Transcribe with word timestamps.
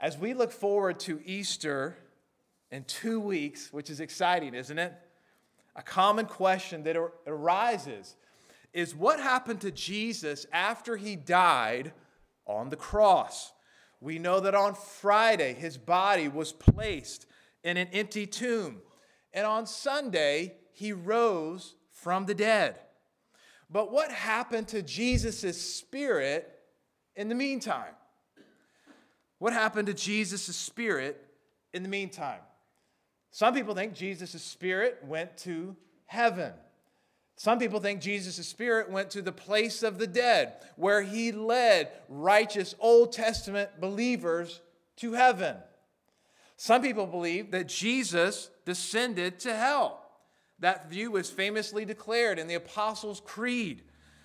As 0.00 0.16
we 0.16 0.32
look 0.32 0.52
forward 0.52 1.00
to 1.00 1.20
Easter 1.24 1.96
in 2.70 2.84
two 2.84 3.18
weeks, 3.18 3.72
which 3.72 3.90
is 3.90 4.00
exciting, 4.00 4.54
isn't 4.54 4.78
it? 4.78 4.92
A 5.74 5.82
common 5.82 6.26
question 6.26 6.84
that 6.84 6.96
arises 7.26 8.16
is 8.72 8.94
what 8.94 9.18
happened 9.18 9.60
to 9.62 9.70
Jesus 9.70 10.46
after 10.52 10.96
he 10.96 11.16
died 11.16 11.92
on 12.46 12.68
the 12.68 12.76
cross? 12.76 13.52
We 14.00 14.18
know 14.18 14.40
that 14.40 14.54
on 14.54 14.74
Friday, 14.74 15.54
his 15.54 15.76
body 15.76 16.28
was 16.28 16.52
placed 16.52 17.26
in 17.64 17.76
an 17.76 17.88
empty 17.92 18.26
tomb. 18.26 18.82
And 19.32 19.46
on 19.46 19.66
Sunday, 19.66 20.54
he 20.72 20.92
rose 20.92 21.74
from 21.90 22.26
the 22.26 22.34
dead. 22.34 22.78
But 23.70 23.90
what 23.90 24.12
happened 24.12 24.68
to 24.68 24.82
Jesus' 24.82 25.60
spirit 25.60 26.48
in 27.16 27.28
the 27.28 27.34
meantime? 27.34 27.94
What 29.38 29.52
happened 29.52 29.86
to 29.86 29.94
Jesus' 29.94 30.56
spirit 30.56 31.24
in 31.72 31.82
the 31.82 31.88
meantime? 31.88 32.40
Some 33.30 33.54
people 33.54 33.74
think 33.74 33.94
Jesus' 33.94 34.42
spirit 34.42 34.98
went 35.04 35.36
to 35.38 35.76
heaven. 36.06 36.52
Some 37.36 37.60
people 37.60 37.78
think 37.78 38.00
Jesus' 38.00 38.48
spirit 38.48 38.90
went 38.90 39.10
to 39.10 39.22
the 39.22 39.30
place 39.30 39.84
of 39.84 39.98
the 39.98 40.08
dead, 40.08 40.54
where 40.74 41.02
he 41.02 41.30
led 41.30 41.92
righteous 42.08 42.74
Old 42.80 43.12
Testament 43.12 43.80
believers 43.80 44.60
to 44.96 45.12
heaven. 45.12 45.56
Some 46.56 46.82
people 46.82 47.06
believe 47.06 47.52
that 47.52 47.68
Jesus 47.68 48.50
descended 48.64 49.38
to 49.40 49.54
hell. 49.54 50.04
That 50.58 50.90
view 50.90 51.12
was 51.12 51.30
famously 51.30 51.84
declared 51.84 52.40
in 52.40 52.48
the 52.48 52.56
Apostles' 52.56 53.22
Creed 53.24 53.82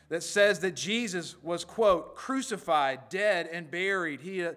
that 0.09 0.23
says 0.23 0.59
that 0.61 0.75
Jesus 0.75 1.35
was, 1.43 1.63
quote, 1.63 2.15
crucified, 2.15 3.09
dead, 3.09 3.47
and 3.51 3.69
buried. 3.69 4.21
He, 4.21 4.43
uh, 4.43 4.53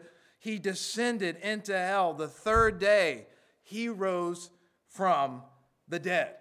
he 0.46 0.60
descended 0.60 1.36
into 1.42 1.76
hell. 1.76 2.14
The 2.14 2.28
third 2.28 2.78
day, 2.78 3.26
he 3.64 3.88
rose 3.88 4.48
from 4.86 5.42
the 5.88 5.98
dead. 5.98 6.36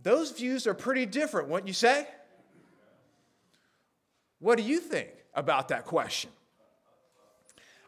Those 0.00 0.30
views 0.30 0.68
are 0.68 0.74
pretty 0.74 1.04
different, 1.04 1.48
wouldn't 1.48 1.66
you 1.66 1.74
say? 1.74 2.06
What 4.38 4.58
do 4.58 4.62
you 4.62 4.78
think 4.78 5.08
about 5.34 5.68
that 5.68 5.86
question? 5.86 6.30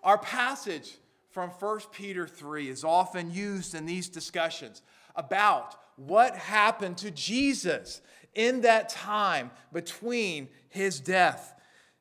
Our 0.02 0.18
passage 0.18 0.96
from 1.30 1.50
1 1.50 1.80
Peter 1.92 2.26
3 2.26 2.68
is 2.68 2.82
often 2.82 3.30
used 3.30 3.76
in 3.76 3.86
these 3.86 4.08
discussions 4.08 4.82
about 5.14 5.76
what 5.94 6.34
happened 6.34 6.98
to 6.98 7.12
Jesus 7.12 8.02
in 8.34 8.62
that 8.62 8.88
time 8.88 9.52
between 9.72 10.48
his 10.68 10.98
death 10.98 11.54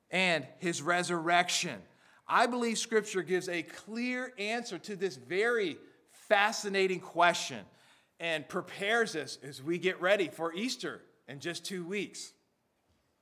and 0.09 0.47
his 0.57 0.81
resurrection. 0.81 1.79
I 2.27 2.45
believe 2.47 2.77
Scripture 2.77 3.21
gives 3.21 3.49
a 3.49 3.63
clear 3.63 4.33
answer 4.37 4.77
to 4.79 4.95
this 4.95 5.15
very 5.17 5.77
fascinating 6.27 6.99
question 6.99 7.59
and 8.19 8.47
prepares 8.47 9.15
us 9.15 9.37
as 9.43 9.61
we 9.61 9.77
get 9.77 10.01
ready 10.01 10.29
for 10.29 10.53
Easter 10.53 11.01
in 11.27 11.39
just 11.39 11.65
two 11.65 11.85
weeks. 11.85 12.33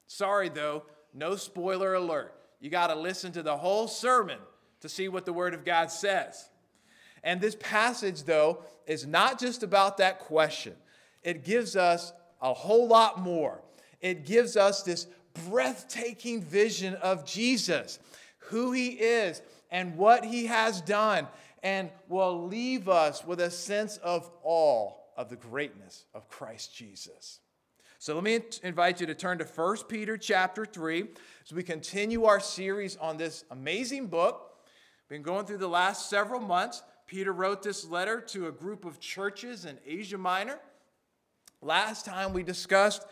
Sorry, 0.08 0.50
though, 0.50 0.84
no 1.14 1.36
spoiler 1.36 1.96
alert. 1.96 2.36
You 2.60 2.70
got 2.70 2.88
to 2.88 2.96
listen 2.96 3.32
to 3.34 3.44
the 3.44 3.58
whole 3.58 3.88
sermon 3.88 4.38
to 4.82 4.90
see 4.90 5.08
what 5.08 5.26
the 5.26 5.34
Word 5.34 5.54
of 5.54 5.66
God 5.66 5.92
says. 5.92 6.50
And 7.24 7.40
this 7.40 7.56
passage, 7.60 8.24
though, 8.24 8.64
is 8.86 9.06
not 9.06 9.40
just 9.40 9.64
about 9.64 9.98
that 9.98 10.20
question, 10.20 10.74
it 11.24 11.44
gives 11.44 11.76
us 11.76 12.14
a 12.42 12.54
whole 12.54 12.88
lot 12.88 13.20
more. 13.20 13.62
It 14.00 14.26
gives 14.26 14.58
us 14.58 14.84
this 14.84 15.08
breathtaking 15.48 16.42
vision 16.42 16.96
of 16.96 17.26
Jesus, 17.26 18.00
who 18.46 18.72
he 18.72 18.90
is, 18.90 19.42
and 19.70 19.98
what 19.98 20.26
he 20.26 20.48
has 20.48 20.82
done, 20.82 21.28
and 21.64 21.90
will 22.10 22.48
leave 22.48 22.90
us 22.90 23.26
with 23.26 23.40
a 23.40 23.52
sense 23.52 23.98
of 23.98 24.30
awe 24.44 24.94
of 25.16 25.30
the 25.30 25.36
greatness 25.36 26.06
of 26.14 26.28
Christ 26.28 26.76
Jesus. 26.76 27.40
So 28.00 28.16
let 28.16 28.24
me 28.24 28.40
invite 28.64 29.00
you 29.00 29.06
to 29.06 29.14
turn 29.14 29.38
to 29.38 29.46
1 29.46 29.78
Peter 29.88 30.18
chapter 30.18 30.66
3 30.66 31.06
as 31.46 31.54
we 31.54 31.62
continue 31.62 32.26
our 32.26 32.40
series 32.40 32.98
on 32.98 33.18
this 33.18 33.46
amazing 33.52 34.08
book. 34.08 34.56
Been 35.08 35.22
going 35.22 35.46
through 35.46 35.60
the 35.60 35.68
last 35.68 36.10
several 36.10 36.40
months. 36.40 36.82
Peter 37.06 37.32
wrote 37.32 37.62
this 37.62 37.86
letter 37.86 38.20
to 38.20 38.48
a 38.48 38.52
group 38.52 38.86
of 38.86 39.00
churches 39.00 39.66
in 39.66 39.78
Asia 39.86 40.18
Minor. 40.18 40.58
Last 41.62 42.06
time 42.06 42.34
we 42.34 42.42
discussed 42.42 43.06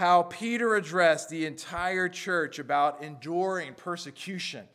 how 0.00 0.22
Peter 0.22 0.76
addressed 0.76 1.28
the 1.28 1.44
entire 1.44 2.08
church 2.08 2.58
about 2.58 3.02
enduring 3.02 3.74
persecution. 3.74 4.66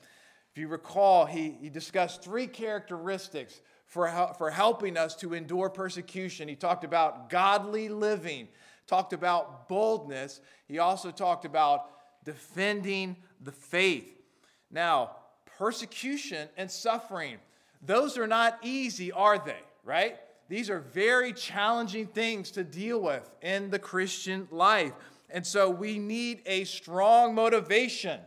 If 0.51 0.59
you 0.59 0.67
recall, 0.67 1.25
he, 1.25 1.57
he 1.59 1.67
discussed 1.67 2.23
three 2.23 2.45
characteristics 2.45 3.59
for, 3.87 4.07
for 4.37 4.51
helping 4.51 4.97
us 4.97 5.15
to 5.15 5.33
endure 5.33 5.71
persecution. 5.71 6.47
He 6.47 6.55
talked 6.55 6.83
about 6.83 7.31
godly 7.31 7.89
living, 7.89 8.47
talked 8.85 9.13
about 9.13 9.67
boldness. 9.67 10.41
He 10.67 10.77
also 10.77 11.09
talked 11.09 11.43
about 11.43 11.87
defending 12.23 13.15
the 13.41 13.51
faith. 13.51 14.21
Now, 14.69 15.15
persecution 15.57 16.49
and 16.55 16.69
suffering, 16.69 17.37
those 17.81 18.15
are 18.19 18.27
not 18.27 18.59
easy, 18.61 19.11
are 19.11 19.39
they? 19.39 19.57
Right? 19.83 20.19
These 20.49 20.69
are 20.69 20.81
very 20.81 21.33
challenging 21.33 22.05
things 22.05 22.51
to 22.51 22.63
deal 22.63 23.01
with 23.01 23.27
in 23.41 23.71
the 23.71 23.79
Christian 23.79 24.47
life. 24.51 24.93
And 25.29 25.45
so 25.45 25.69
we 25.69 25.97
need 25.99 26.41
a 26.45 26.63
strong 26.65 27.35
motivation 27.35 28.19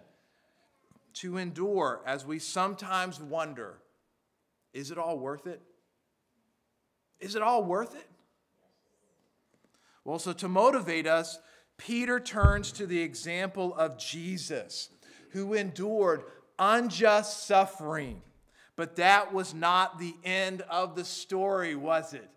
to 1.15 1.37
endure 1.37 2.01
as 2.07 2.25
we 2.25 2.39
sometimes 2.39 3.21
wonder 3.21 3.79
is 4.75 4.91
it 4.91 4.99
all 4.99 5.19
worth 5.19 5.47
it? 5.47 5.61
Is 7.21 7.35
it 7.35 7.43
all 7.43 7.65
worth 7.65 7.97
it? 7.97 8.07
Well, 10.05 10.19
so 10.19 10.33
to 10.35 10.49
motivate 10.49 11.07
us, 11.07 11.39
Peter 11.77 12.21
turns 12.21 12.71
to 12.73 12.87
the 12.87 13.01
example 13.01 13.75
of 13.75 13.99
Jesus, 13.99 14.91
who 15.31 15.55
endured 15.55 16.23
unjust 16.59 17.47
suffering. 17.47 18.23
But 18.77 18.97
that 18.97 19.33
was 19.33 19.55
not 19.55 19.99
the 19.99 20.15
end 20.25 20.63
of 20.71 20.95
the 20.95 21.05
story, 21.05 21.75
was 21.75 22.15
it? 22.15 22.29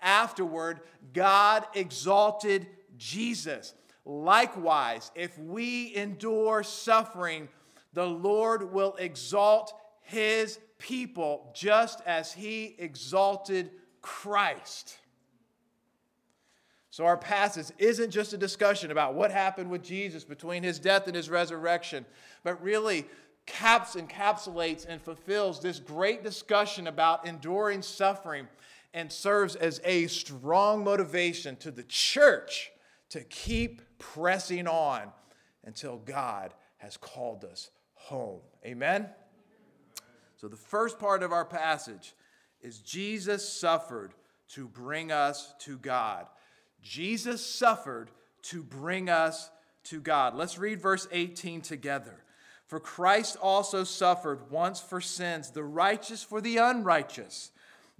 Afterward, 0.00 0.80
God 1.12 1.66
exalted 1.74 2.66
Jesus. 2.96 3.74
Likewise, 4.04 5.10
if 5.14 5.38
we 5.38 5.94
endure 5.94 6.62
suffering, 6.62 7.48
the 7.92 8.06
Lord 8.06 8.72
will 8.72 8.94
exalt 8.96 9.74
his 10.02 10.58
people 10.78 11.50
just 11.54 12.00
as 12.06 12.32
he 12.32 12.74
exalted 12.78 13.70
Christ. 14.00 14.96
So, 16.92 17.04
our 17.06 17.16
passage 17.16 17.66
isn't 17.78 18.10
just 18.10 18.32
a 18.32 18.36
discussion 18.36 18.90
about 18.90 19.14
what 19.14 19.30
happened 19.30 19.70
with 19.70 19.82
Jesus 19.82 20.24
between 20.24 20.64
his 20.64 20.80
death 20.80 21.06
and 21.06 21.14
his 21.14 21.30
resurrection, 21.30 22.04
but 22.42 22.60
really 22.62 23.06
caps 23.46 23.94
encapsulates 23.94 24.86
and 24.88 25.00
fulfills 25.00 25.60
this 25.60 25.78
great 25.78 26.24
discussion 26.24 26.88
about 26.88 27.26
enduring 27.26 27.82
suffering 27.82 28.48
and 28.92 29.10
serves 29.12 29.54
as 29.54 29.80
a 29.84 30.08
strong 30.08 30.82
motivation 30.82 31.54
to 31.56 31.70
the 31.70 31.84
church 31.84 32.72
to 33.10 33.20
keep 33.24 33.82
pressing 33.98 34.66
on 34.66 35.12
until 35.64 35.98
God 35.98 36.54
has 36.78 36.96
called 36.96 37.44
us 37.44 37.70
home. 37.94 38.40
Amen? 38.64 39.08
So, 40.36 40.48
the 40.48 40.56
first 40.56 40.98
part 40.98 41.22
of 41.22 41.32
our 41.32 41.44
passage 41.44 42.14
is 42.62 42.78
Jesus 42.78 43.46
suffered 43.46 44.14
to 44.50 44.66
bring 44.66 45.12
us 45.12 45.54
to 45.60 45.76
God. 45.78 46.26
Jesus 46.82 47.44
suffered 47.44 48.10
to 48.42 48.62
bring 48.62 49.08
us 49.08 49.50
to 49.84 50.00
God. 50.00 50.34
Let's 50.34 50.58
read 50.58 50.80
verse 50.80 51.06
18 51.12 51.60
together. 51.60 52.24
For 52.66 52.80
Christ 52.80 53.36
also 53.40 53.84
suffered 53.84 54.50
once 54.50 54.80
for 54.80 55.00
sins, 55.00 55.50
the 55.50 55.64
righteous 55.64 56.22
for 56.22 56.40
the 56.40 56.58
unrighteous, 56.58 57.50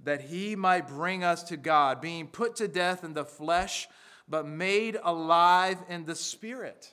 that 0.03 0.21
he 0.21 0.55
might 0.55 0.87
bring 0.87 1.23
us 1.23 1.43
to 1.43 1.57
God, 1.57 2.01
being 2.01 2.27
put 2.27 2.55
to 2.55 2.67
death 2.67 3.03
in 3.03 3.13
the 3.13 3.25
flesh, 3.25 3.87
but 4.31 4.47
made 4.47 4.97
alive 5.03 5.77
in 5.89 6.05
the 6.05 6.15
spirit. 6.15 6.91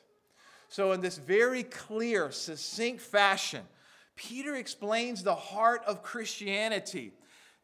So, 0.68 0.92
in 0.92 1.00
this 1.00 1.16
very 1.16 1.62
clear, 1.62 2.30
succinct 2.30 3.00
fashion, 3.00 3.62
Peter 4.16 4.56
explains 4.56 5.22
the 5.22 5.34
heart 5.34 5.82
of 5.86 6.02
Christianity. 6.02 7.12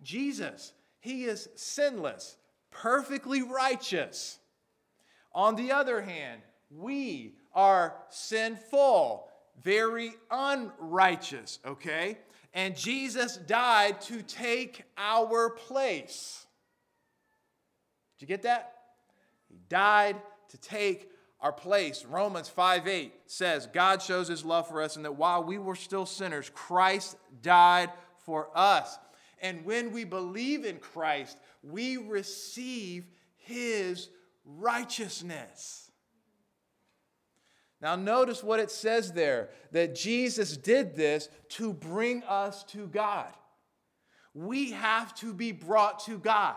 Jesus, 0.02 0.72
he 1.00 1.24
is 1.24 1.48
sinless, 1.56 2.36
perfectly 2.70 3.42
righteous. 3.42 4.38
On 5.32 5.56
the 5.56 5.72
other 5.72 6.00
hand, 6.00 6.40
we 6.70 7.34
are 7.52 7.96
sinful, 8.08 9.28
very 9.62 10.12
unrighteous, 10.30 11.58
okay? 11.66 12.18
And 12.54 12.76
Jesus 12.76 13.36
died 13.36 14.00
to 14.02 14.22
take 14.22 14.84
our 14.96 15.50
place. 15.50 16.46
Did 18.18 18.22
you 18.22 18.28
get 18.28 18.42
that? 18.42 18.73
Died 19.74 20.22
to 20.50 20.56
take 20.58 21.10
our 21.40 21.52
place. 21.52 22.04
Romans 22.04 22.48
5 22.48 22.86
8 22.86 23.12
says, 23.26 23.66
God 23.66 24.00
shows 24.00 24.28
his 24.28 24.44
love 24.44 24.68
for 24.68 24.80
us, 24.80 24.94
and 24.94 25.04
that 25.04 25.16
while 25.16 25.42
we 25.42 25.58
were 25.58 25.74
still 25.74 26.06
sinners, 26.06 26.48
Christ 26.54 27.16
died 27.42 27.90
for 28.24 28.50
us. 28.54 28.96
And 29.42 29.64
when 29.64 29.90
we 29.90 30.04
believe 30.04 30.64
in 30.64 30.76
Christ, 30.76 31.38
we 31.64 31.96
receive 31.96 33.06
his 33.34 34.10
righteousness. 34.44 35.90
Now, 37.80 37.96
notice 37.96 38.44
what 38.44 38.60
it 38.60 38.70
says 38.70 39.10
there 39.10 39.48
that 39.72 39.96
Jesus 39.96 40.56
did 40.56 40.94
this 40.94 41.28
to 41.48 41.72
bring 41.72 42.22
us 42.22 42.62
to 42.68 42.86
God. 42.86 43.32
We 44.34 44.70
have 44.70 45.16
to 45.16 45.34
be 45.34 45.50
brought 45.50 45.98
to 46.04 46.16
God. 46.16 46.54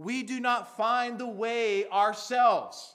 We 0.00 0.22
do 0.22 0.40
not 0.40 0.78
find 0.78 1.18
the 1.18 1.28
way 1.28 1.86
ourselves. 1.90 2.94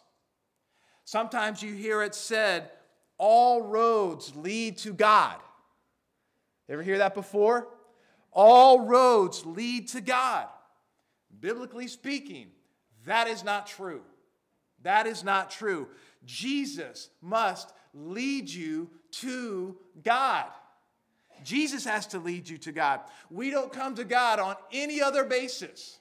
Sometimes 1.04 1.62
you 1.62 1.72
hear 1.72 2.02
it 2.02 2.16
said, 2.16 2.72
all 3.20 3.62
roads 3.62 4.36
lead 4.36 4.80
to 4.80 4.92
God. 4.92 5.36
Ever 6.68 6.82
hear 6.82 6.98
that 6.98 7.14
before? 7.14 7.68
All 8.32 8.88
roads 8.88 9.46
lead 9.46 9.90
to 9.90 10.02
God. 10.02 10.48
Biblically 11.40 11.88
speaking, 11.88 12.48
that 13.06 13.28
is 13.28 13.44
not 13.44 13.68
true. 13.68 14.02
That 14.82 15.06
is 15.06 15.24
not 15.24 15.52
true. 15.52 15.90
Jesus 16.26 17.10
must 17.22 17.72
lead 17.94 18.50
you 18.50 18.90
to 19.22 19.78
God. 20.04 20.48
Jesus 21.44 21.86
has 21.86 22.08
to 22.08 22.18
lead 22.18 22.50
you 22.50 22.58
to 22.58 22.72
God. 22.72 23.02
We 23.30 23.52
don't 23.52 23.72
come 23.72 23.94
to 23.94 24.06
God 24.06 24.40
on 24.40 24.56
any 24.72 25.04
other 25.04 25.24
basis. 25.24 26.00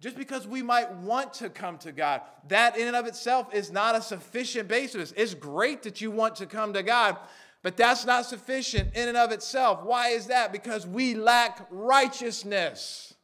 Just 0.00 0.16
because 0.16 0.46
we 0.46 0.62
might 0.62 0.92
want 0.92 1.34
to 1.34 1.50
come 1.50 1.76
to 1.78 1.90
God, 1.90 2.20
that 2.48 2.76
in 2.76 2.86
and 2.86 2.96
of 2.96 3.06
itself 3.06 3.52
is 3.52 3.72
not 3.72 3.96
a 3.96 4.02
sufficient 4.02 4.68
basis. 4.68 5.12
It's 5.16 5.34
great 5.34 5.82
that 5.82 6.00
you 6.00 6.10
want 6.12 6.36
to 6.36 6.46
come 6.46 6.72
to 6.74 6.84
God, 6.84 7.16
but 7.62 7.76
that's 7.76 8.06
not 8.06 8.24
sufficient 8.24 8.94
in 8.94 9.08
and 9.08 9.16
of 9.16 9.32
itself. 9.32 9.82
Why 9.82 10.10
is 10.10 10.26
that? 10.26 10.52
Because 10.52 10.86
we 10.86 11.14
lack 11.14 11.66
righteousness. 11.70 13.14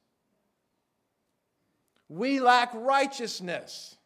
We 2.08 2.40
lack 2.40 2.70
righteousness. 2.74 3.96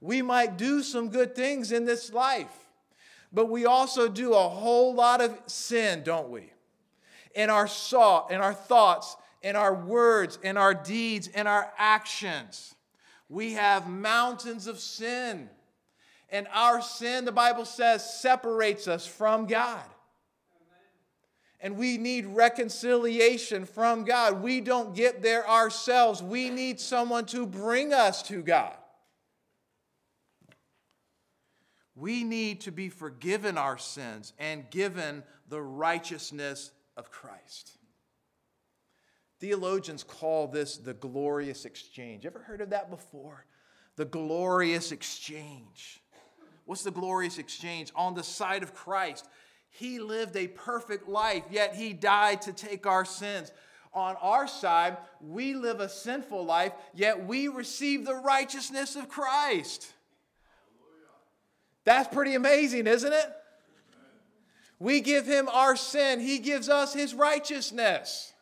We 0.00 0.20
might 0.20 0.58
do 0.58 0.82
some 0.82 1.08
good 1.08 1.34
things 1.34 1.72
in 1.72 1.86
this 1.86 2.12
life, 2.12 2.52
but 3.32 3.46
we 3.46 3.64
also 3.64 4.08
do 4.08 4.34
a 4.34 4.48
whole 4.48 4.94
lot 4.94 5.22
of 5.22 5.36
sin, 5.46 6.02
don't 6.04 6.28
we? 6.28 6.52
In 7.34 7.48
our 7.48 7.66
thought, 7.66 8.30
in 8.30 8.40
our 8.40 8.54
thoughts, 8.54 9.16
in 9.42 9.56
our 9.56 9.74
words, 9.74 10.38
in 10.42 10.56
our 10.56 10.74
deeds, 10.74 11.28
in 11.28 11.46
our 11.46 11.72
actions. 11.78 12.74
We 13.28 13.54
have 13.54 13.88
mountains 13.88 14.66
of 14.66 14.78
sin. 14.78 15.48
And 16.30 16.46
our 16.52 16.82
sin, 16.82 17.24
the 17.24 17.32
Bible 17.32 17.64
says, 17.64 18.20
separates 18.20 18.88
us 18.88 19.06
from 19.06 19.46
God. 19.46 19.84
And 21.60 21.76
we 21.76 21.98
need 21.98 22.26
reconciliation 22.26 23.64
from 23.64 24.04
God. 24.04 24.42
We 24.42 24.60
don't 24.60 24.94
get 24.94 25.22
there 25.22 25.48
ourselves. 25.48 26.22
We 26.22 26.50
need 26.50 26.78
someone 26.78 27.26
to 27.26 27.46
bring 27.46 27.92
us 27.92 28.22
to 28.24 28.42
God. 28.42 28.76
We 31.96 32.22
need 32.22 32.60
to 32.60 32.70
be 32.70 32.90
forgiven 32.90 33.58
our 33.58 33.76
sins 33.76 34.32
and 34.38 34.70
given 34.70 35.24
the 35.48 35.60
righteousness 35.60 36.70
of 36.96 37.10
Christ. 37.10 37.77
Theologians 39.40 40.02
call 40.02 40.48
this 40.48 40.76
the 40.76 40.94
glorious 40.94 41.64
exchange. 41.64 42.26
Ever 42.26 42.40
heard 42.40 42.60
of 42.60 42.70
that 42.70 42.90
before? 42.90 43.44
The 43.96 44.04
glorious 44.04 44.92
exchange. 44.92 46.00
What's 46.64 46.82
the 46.82 46.90
glorious 46.90 47.38
exchange? 47.38 47.92
On 47.94 48.14
the 48.14 48.22
side 48.22 48.62
of 48.62 48.74
Christ, 48.74 49.28
he 49.70 50.00
lived 50.00 50.36
a 50.36 50.48
perfect 50.48 51.08
life, 51.08 51.44
yet 51.50 51.74
he 51.74 51.92
died 51.92 52.42
to 52.42 52.52
take 52.52 52.86
our 52.86 53.04
sins. 53.04 53.52
On 53.94 54.16
our 54.20 54.46
side, 54.46 54.96
we 55.20 55.54
live 55.54 55.80
a 55.80 55.88
sinful 55.88 56.44
life, 56.44 56.72
yet 56.94 57.26
we 57.26 57.48
receive 57.48 58.04
the 58.04 58.14
righteousness 58.14 58.96
of 58.96 59.08
Christ. 59.08 59.92
That's 61.84 62.12
pretty 62.14 62.34
amazing, 62.34 62.86
isn't 62.86 63.12
it? 63.12 63.32
We 64.78 65.00
give 65.00 65.26
him 65.26 65.48
our 65.48 65.74
sin, 65.74 66.20
he 66.20 66.38
gives 66.38 66.68
us 66.68 66.92
his 66.92 67.14
righteousness. 67.14 68.32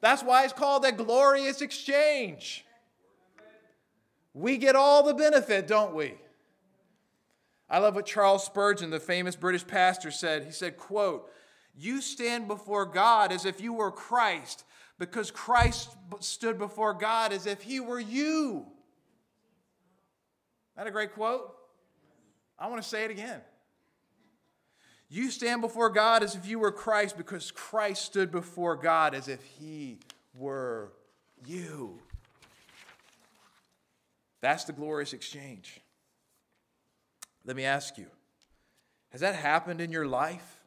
That's 0.00 0.22
why 0.22 0.44
it's 0.44 0.52
called 0.52 0.84
a 0.84 0.92
glorious 0.92 1.60
exchange. 1.60 2.64
We 4.32 4.56
get 4.56 4.76
all 4.76 5.02
the 5.02 5.14
benefit, 5.14 5.66
don't 5.66 5.94
we? 5.94 6.14
I 7.68 7.78
love 7.78 7.94
what 7.94 8.06
Charles 8.06 8.44
Spurgeon, 8.44 8.90
the 8.90 9.00
famous 9.00 9.36
British 9.36 9.66
pastor, 9.66 10.10
said. 10.10 10.44
He 10.44 10.52
said, 10.52 10.76
quote, 10.76 11.30
You 11.76 12.00
stand 12.00 12.48
before 12.48 12.86
God 12.86 13.32
as 13.32 13.44
if 13.44 13.60
you 13.60 13.72
were 13.72 13.90
Christ, 13.90 14.64
because 14.98 15.30
Christ 15.30 15.90
stood 16.20 16.58
before 16.58 16.94
God 16.94 17.32
as 17.32 17.46
if 17.46 17.62
he 17.62 17.80
were 17.80 18.00
you. 18.00 18.66
That 20.76 20.86
a 20.86 20.90
great 20.90 21.12
quote? 21.12 21.54
I 22.58 22.68
want 22.68 22.82
to 22.82 22.88
say 22.88 23.04
it 23.04 23.10
again. 23.10 23.40
You 25.10 25.30
stand 25.30 25.62
before 25.62 25.88
God 25.88 26.22
as 26.22 26.34
if 26.34 26.46
you 26.46 26.58
were 26.58 26.72
Christ 26.72 27.16
because 27.16 27.50
Christ 27.50 28.04
stood 28.04 28.30
before 28.30 28.76
God 28.76 29.14
as 29.14 29.28
if 29.28 29.42
he 29.42 30.00
were 30.34 30.92
you. 31.46 31.98
That's 34.40 34.64
the 34.64 34.72
glorious 34.72 35.12
exchange. 35.12 35.80
Let 37.44 37.56
me 37.56 37.64
ask 37.64 37.96
you 37.96 38.06
has 39.10 39.22
that 39.22 39.34
happened 39.34 39.80
in 39.80 39.90
your 39.90 40.06
life? 40.06 40.60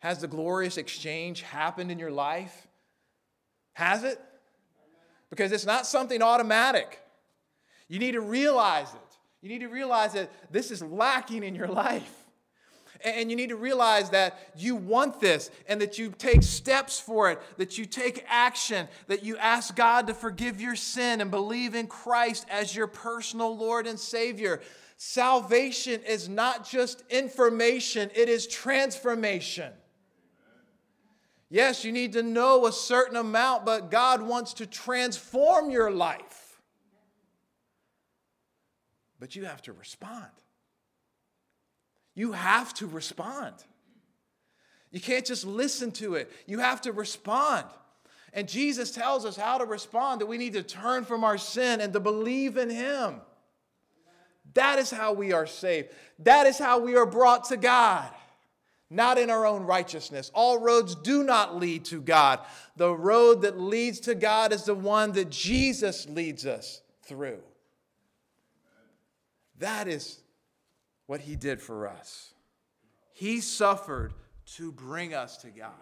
Has 0.00 0.20
the 0.20 0.28
glorious 0.28 0.76
exchange 0.76 1.42
happened 1.42 1.90
in 1.90 1.98
your 1.98 2.10
life? 2.10 2.68
Has 3.72 4.04
it? 4.04 4.20
Because 5.30 5.52
it's 5.52 5.66
not 5.66 5.86
something 5.86 6.22
automatic. 6.22 7.00
You 7.88 7.98
need 7.98 8.12
to 8.12 8.20
realize 8.20 8.92
it. 8.92 9.16
You 9.40 9.48
need 9.48 9.60
to 9.60 9.68
realize 9.68 10.12
that 10.12 10.30
this 10.52 10.70
is 10.70 10.82
lacking 10.82 11.42
in 11.42 11.54
your 11.54 11.68
life. 11.86 12.17
And 13.04 13.30
you 13.30 13.36
need 13.36 13.50
to 13.50 13.56
realize 13.56 14.10
that 14.10 14.38
you 14.56 14.74
want 14.74 15.20
this 15.20 15.50
and 15.68 15.80
that 15.80 15.98
you 15.98 16.12
take 16.16 16.42
steps 16.42 16.98
for 16.98 17.30
it, 17.30 17.40
that 17.56 17.78
you 17.78 17.84
take 17.84 18.24
action, 18.28 18.88
that 19.06 19.22
you 19.22 19.36
ask 19.36 19.76
God 19.76 20.06
to 20.08 20.14
forgive 20.14 20.60
your 20.60 20.76
sin 20.76 21.20
and 21.20 21.30
believe 21.30 21.74
in 21.74 21.86
Christ 21.86 22.46
as 22.50 22.74
your 22.74 22.88
personal 22.88 23.56
Lord 23.56 23.86
and 23.86 23.98
Savior. 23.98 24.60
Salvation 24.96 26.00
is 26.02 26.28
not 26.28 26.68
just 26.68 27.04
information, 27.08 28.10
it 28.16 28.28
is 28.28 28.46
transformation. 28.46 29.72
Yes, 31.50 31.84
you 31.84 31.92
need 31.92 32.12
to 32.14 32.22
know 32.22 32.66
a 32.66 32.72
certain 32.72 33.16
amount, 33.16 33.64
but 33.64 33.90
God 33.90 34.20
wants 34.20 34.54
to 34.54 34.66
transform 34.66 35.70
your 35.70 35.90
life. 35.90 36.60
But 39.18 39.34
you 39.34 39.46
have 39.46 39.62
to 39.62 39.72
respond. 39.72 40.26
You 42.18 42.32
have 42.32 42.74
to 42.74 42.88
respond. 42.88 43.54
You 44.90 44.98
can't 44.98 45.24
just 45.24 45.46
listen 45.46 45.92
to 45.92 46.16
it, 46.16 46.28
you 46.46 46.58
have 46.58 46.80
to 46.80 46.90
respond. 46.90 47.64
And 48.32 48.48
Jesus 48.48 48.90
tells 48.90 49.24
us 49.24 49.36
how 49.36 49.58
to 49.58 49.64
respond 49.64 50.20
that 50.20 50.26
we 50.26 50.36
need 50.36 50.54
to 50.54 50.64
turn 50.64 51.04
from 51.04 51.22
our 51.22 51.38
sin 51.38 51.80
and 51.80 51.92
to 51.92 52.00
believe 52.00 52.56
in 52.56 52.70
Him. 52.70 53.20
That 54.54 54.80
is 54.80 54.90
how 54.90 55.12
we 55.12 55.32
are 55.32 55.46
saved. 55.46 55.90
That 56.18 56.48
is 56.48 56.58
how 56.58 56.80
we 56.80 56.96
are 56.96 57.06
brought 57.06 57.44
to 57.50 57.56
God, 57.56 58.10
not 58.90 59.16
in 59.16 59.30
our 59.30 59.46
own 59.46 59.62
righteousness. 59.62 60.32
All 60.34 60.58
roads 60.58 60.96
do 60.96 61.22
not 61.22 61.56
lead 61.56 61.84
to 61.84 62.00
God. 62.00 62.40
The 62.74 62.92
road 62.92 63.42
that 63.42 63.60
leads 63.60 64.00
to 64.00 64.16
God 64.16 64.52
is 64.52 64.64
the 64.64 64.74
one 64.74 65.12
that 65.12 65.30
Jesus 65.30 66.08
leads 66.08 66.46
us 66.46 66.82
through. 67.04 67.38
That 69.60 69.86
is 69.86 70.18
what 71.08 71.22
he 71.22 71.34
did 71.34 71.60
for 71.60 71.88
us. 71.88 72.34
He 73.14 73.40
suffered 73.40 74.12
to 74.56 74.70
bring 74.70 75.14
us 75.14 75.38
to 75.38 75.48
God. 75.48 75.72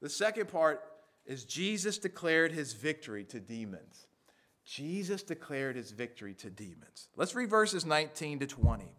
The 0.00 0.08
second 0.08 0.48
part 0.48 0.82
is 1.26 1.44
Jesus 1.44 1.98
declared 1.98 2.50
his 2.50 2.72
victory 2.72 3.24
to 3.24 3.38
demons. 3.38 4.06
Jesus 4.64 5.22
declared 5.22 5.76
his 5.76 5.90
victory 5.92 6.34
to 6.34 6.50
demons. 6.50 7.08
Let's 7.14 7.34
read 7.34 7.50
verses 7.50 7.84
19 7.84 8.40
to 8.40 8.46
20. 8.46 8.84
It 8.84 8.90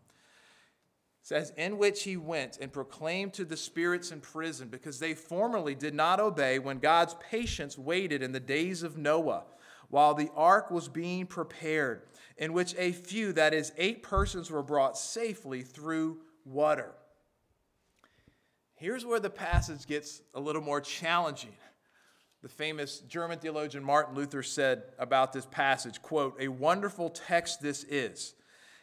says, 1.24 1.52
In 1.58 1.80
which 1.80 2.04
he 2.04 2.16
went 2.16 2.60
and 2.62 2.72
proclaimed 2.72 3.34
to 3.34 3.46
the 3.46 3.58
spirits 3.58 4.12
in 4.12 4.22
prison, 4.22 4.68
because 4.70 5.00
they 5.00 5.16
formerly 5.16 5.74
did 5.74 5.96
not 5.96 6.20
obey 6.20 6.60
when 6.60 6.78
God's 6.78 7.16
patience 7.20 7.76
waited 7.78 8.22
in 8.22 8.34
the 8.34 8.40
days 8.40 8.84
of 8.84 8.98
Noah, 8.98 9.46
while 9.90 10.14
the 10.14 10.30
ark 10.36 10.70
was 10.70 10.88
being 10.88 11.26
prepared 11.26 12.04
in 12.40 12.54
which 12.54 12.74
a 12.78 12.94
few, 12.94 13.34
that 13.34 13.54
is, 13.54 13.74
eight 13.78 14.02
persons, 14.02 14.50
were 14.50 14.64
brought 14.64 14.98
safely 14.98 15.62
through 15.62 16.22
water. 16.46 16.94
Here's 18.76 19.06
where 19.06 19.20
the 19.20 19.30
passage 19.30 19.86
gets 19.86 20.22
a 20.34 20.40
little 20.40 20.62
more 20.62 20.80
challenging. 20.80 21.54
The 22.42 22.48
famous 22.48 23.00
German 23.00 23.40
theologian 23.40 23.84
Martin 23.84 24.16
Luther 24.16 24.42
said 24.42 24.84
about 24.98 25.34
this 25.34 25.46
passage, 25.46 26.02
quote, 26.02 26.38
"A 26.40 26.48
wonderful 26.48 27.10
text 27.10 27.62
this 27.62 27.84
is, 27.84 28.36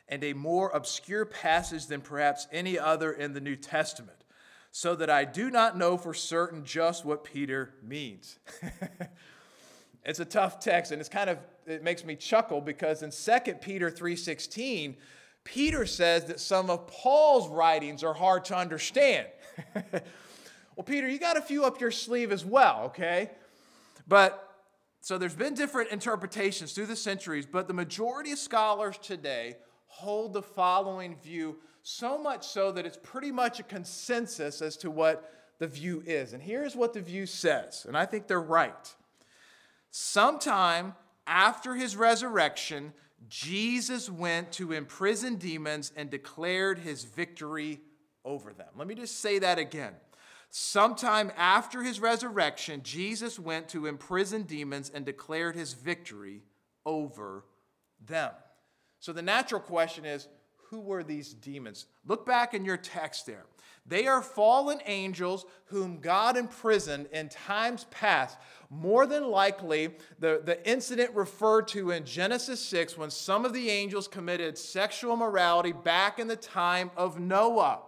and 0.07 0.23
a 0.23 0.35
more 0.35 0.69
obscure 0.71 1.25
passage 1.25 1.87
than 1.87 2.03
perhaps 2.03 2.47
any 2.53 2.79
other 2.79 3.11
in 3.11 3.33
the 3.33 3.41
New 3.41 3.57
Testament. 3.57 4.13
so 4.73 4.95
that 4.95 5.09
I 5.09 5.25
do 5.25 5.51
not 5.51 5.79
know 5.79 5.97
for 5.97 6.13
certain 6.13 6.63
just 6.63 7.03
what 7.03 7.25
Peter 7.25 7.73
means. 7.83 8.39
it's 10.05 10.21
a 10.21 10.25
tough 10.27 10.61
text 10.61 10.93
and 10.93 11.01
it's 11.01 11.09
kind 11.09 11.31
of 11.31 11.39
it 11.66 11.82
makes 11.82 12.04
me 12.04 12.16
chuckle 12.16 12.61
because 12.61 13.02
in 13.02 13.11
2 13.11 13.54
Peter 13.61 13.90
3:16 13.90 14.96
Peter 15.46 15.87
says 15.87 16.25
that 16.25 16.40
some 16.40 16.68
of 16.70 16.88
Paul's 16.88 17.49
writings 17.49 18.02
are 18.02 18.12
hard 18.12 18.44
to 18.46 18.56
understand. 18.56 19.28
well, 19.92 20.85
Peter, 20.85 21.08
you 21.08 21.20
got 21.20 21.37
a 21.37 21.40
few 21.40 21.64
up 21.64 21.80
your 21.80 21.92
sleeve 21.92 22.32
as 22.32 22.44
well, 22.44 22.82
okay? 22.87 23.30
But 24.08 24.42
so 25.00 25.18
there's 25.18 25.37
been 25.37 25.54
different 25.54 25.90
interpretations 25.90 26.73
through 26.73 26.87
the 26.87 26.96
centuries, 26.96 27.46
but 27.46 27.68
the 27.68 27.75
majority 27.75 28.32
of 28.32 28.40
scholars 28.40 28.99
today 28.99 29.54
hold 29.87 30.32
the 30.32 30.42
following 30.42 31.14
view, 31.14 31.58
so 31.85 32.18
much 32.18 32.44
so 32.44 32.73
that 32.73 32.85
it's 32.85 32.99
pretty 33.00 33.30
much 33.30 33.61
a 33.61 33.62
consensus 33.62 34.61
as 34.61 34.76
to 34.78 34.90
what 34.90 35.32
the 35.61 35.68
view 35.68 36.02
is. 36.04 36.32
And 36.32 36.42
here's 36.42 36.75
what 36.75 36.92
the 36.92 37.00
view 37.00 37.25
says, 37.25 37.87
and 37.87 37.96
I 37.96 38.04
think 38.04 38.26
they're 38.26 38.40
right. 38.40 38.94
Sometime 39.92 40.94
after 41.26 41.75
his 41.75 41.97
resurrection, 41.97 42.92
Jesus 43.28 44.09
went 44.09 44.52
to 44.52 44.73
imprison 44.73 45.37
demons 45.37 45.92
and 45.97 46.11
declared 46.11 46.78
his 46.78 47.04
victory 47.04 47.80
over 48.25 48.52
them. 48.52 48.68
Let 48.76 48.87
me 48.87 48.95
just 48.95 49.21
say 49.21 49.38
that 49.38 49.59
again. 49.59 49.95
Sometime 50.50 51.33
after 51.37 51.83
his 51.83 52.00
resurrection, 52.00 52.83
Jesus 52.83 53.38
went 53.38 53.68
to 53.71 53.87
imprison 53.87 54.42
demons 54.42 54.90
and 54.95 55.04
declared 55.04 55.56
his 55.56 55.75
victory 55.75 56.42
over 56.85 57.45
them. 58.06 58.33
So 59.00 59.12
the 59.12 59.23
natural 59.23 59.61
question 59.61 60.04
is 60.04 60.28
who 60.70 60.80
were 60.80 61.02
these 61.02 61.32
demons? 61.32 61.87
Look 62.06 62.26
back 62.26 62.54
in 62.54 62.64
your 62.64 62.76
text 62.76 63.26
there. 63.26 63.44
They 63.88 64.06
are 64.06 64.23
fallen 64.23 64.80
angels 64.87 65.46
whom 65.66 66.00
God 66.00 66.37
imprisoned 66.37 67.06
in 67.12 67.28
times 67.28 67.85
past. 67.90 68.37
More 68.68 69.06
than 69.06 69.30
likely, 69.30 69.90
the, 70.18 70.42
the 70.44 70.68
incident 70.68 71.14
referred 71.14 71.68
to 71.68 71.92
in 71.92 72.04
Genesis 72.04 72.61
6 72.61 72.99
when 72.99 73.11
some 73.11 73.44
of 73.44 73.52
the 73.52 73.70
angels 73.70 74.08
committed 74.08 74.58
sexual 74.58 75.16
morality 75.16 75.73
back 75.73 76.18
in 76.18 76.26
the 76.26 76.37
time 76.37 76.90
of 76.96 77.20
Noah. 77.20 77.80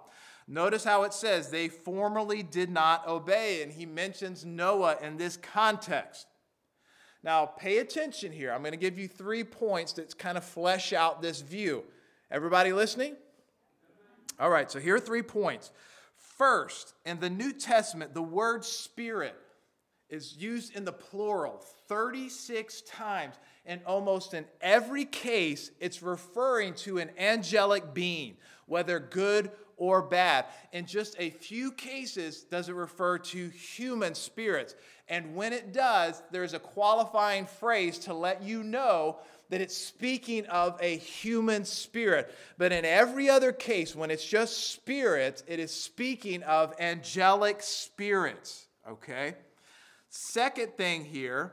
Notice 0.46 0.84
how 0.84 1.02
it 1.02 1.12
says 1.12 1.50
they 1.50 1.68
formerly 1.68 2.42
did 2.42 2.70
not 2.70 3.06
obey, 3.06 3.62
and 3.62 3.72
he 3.72 3.84
mentions 3.84 4.44
Noah 4.44 4.96
in 5.02 5.16
this 5.16 5.36
context. 5.36 6.26
Now, 7.22 7.44
pay 7.44 7.78
attention 7.78 8.32
here. 8.32 8.52
I'm 8.52 8.62
going 8.62 8.72
to 8.72 8.78
give 8.78 8.98
you 8.98 9.08
three 9.08 9.42
points 9.42 9.92
that 9.94 10.16
kind 10.16 10.38
of 10.38 10.44
flesh 10.44 10.92
out 10.92 11.20
this 11.20 11.40
view. 11.40 11.84
Everybody 12.30 12.74
listening? 12.74 13.16
All 14.38 14.50
right, 14.50 14.70
so 14.70 14.78
here 14.78 14.96
are 14.96 15.00
three 15.00 15.22
points. 15.22 15.70
First, 16.14 16.92
in 17.06 17.20
the 17.20 17.30
New 17.30 17.52
Testament, 17.52 18.12
the 18.12 18.22
word 18.22 18.64
spirit 18.64 19.34
is 20.10 20.36
used 20.36 20.76
in 20.76 20.84
the 20.84 20.92
plural 20.92 21.64
36 21.88 22.82
times. 22.82 23.34
And 23.64 23.80
almost 23.86 24.34
in 24.34 24.44
every 24.60 25.06
case, 25.06 25.70
it's 25.80 26.02
referring 26.02 26.74
to 26.74 26.98
an 26.98 27.10
angelic 27.18 27.94
being, 27.94 28.36
whether 28.66 29.00
good 29.00 29.50
or 29.78 30.02
bad. 30.02 30.44
In 30.72 30.84
just 30.86 31.16
a 31.18 31.30
few 31.30 31.72
cases, 31.72 32.42
does 32.42 32.68
it 32.68 32.74
refer 32.74 33.18
to 33.18 33.48
human 33.48 34.14
spirits. 34.14 34.74
And 35.08 35.34
when 35.34 35.52
it 35.52 35.72
does, 35.72 36.22
there's 36.30 36.52
a 36.52 36.58
qualifying 36.58 37.46
phrase 37.46 37.98
to 38.00 38.14
let 38.14 38.42
you 38.42 38.62
know 38.62 39.18
that 39.48 39.62
it's 39.62 39.76
speaking 39.76 40.44
of 40.46 40.76
a 40.80 40.98
human 40.98 41.64
spirit. 41.64 42.34
But 42.58 42.72
in 42.72 42.84
every 42.84 43.30
other 43.30 43.52
case, 43.52 43.96
when 43.96 44.10
it's 44.10 44.26
just 44.26 44.72
spirits, 44.72 45.42
it 45.46 45.58
is 45.58 45.72
speaking 45.72 46.42
of 46.42 46.74
angelic 46.78 47.62
spirits. 47.62 48.66
Okay? 48.86 49.34
Second 50.10 50.74
thing 50.76 51.04
here, 51.04 51.52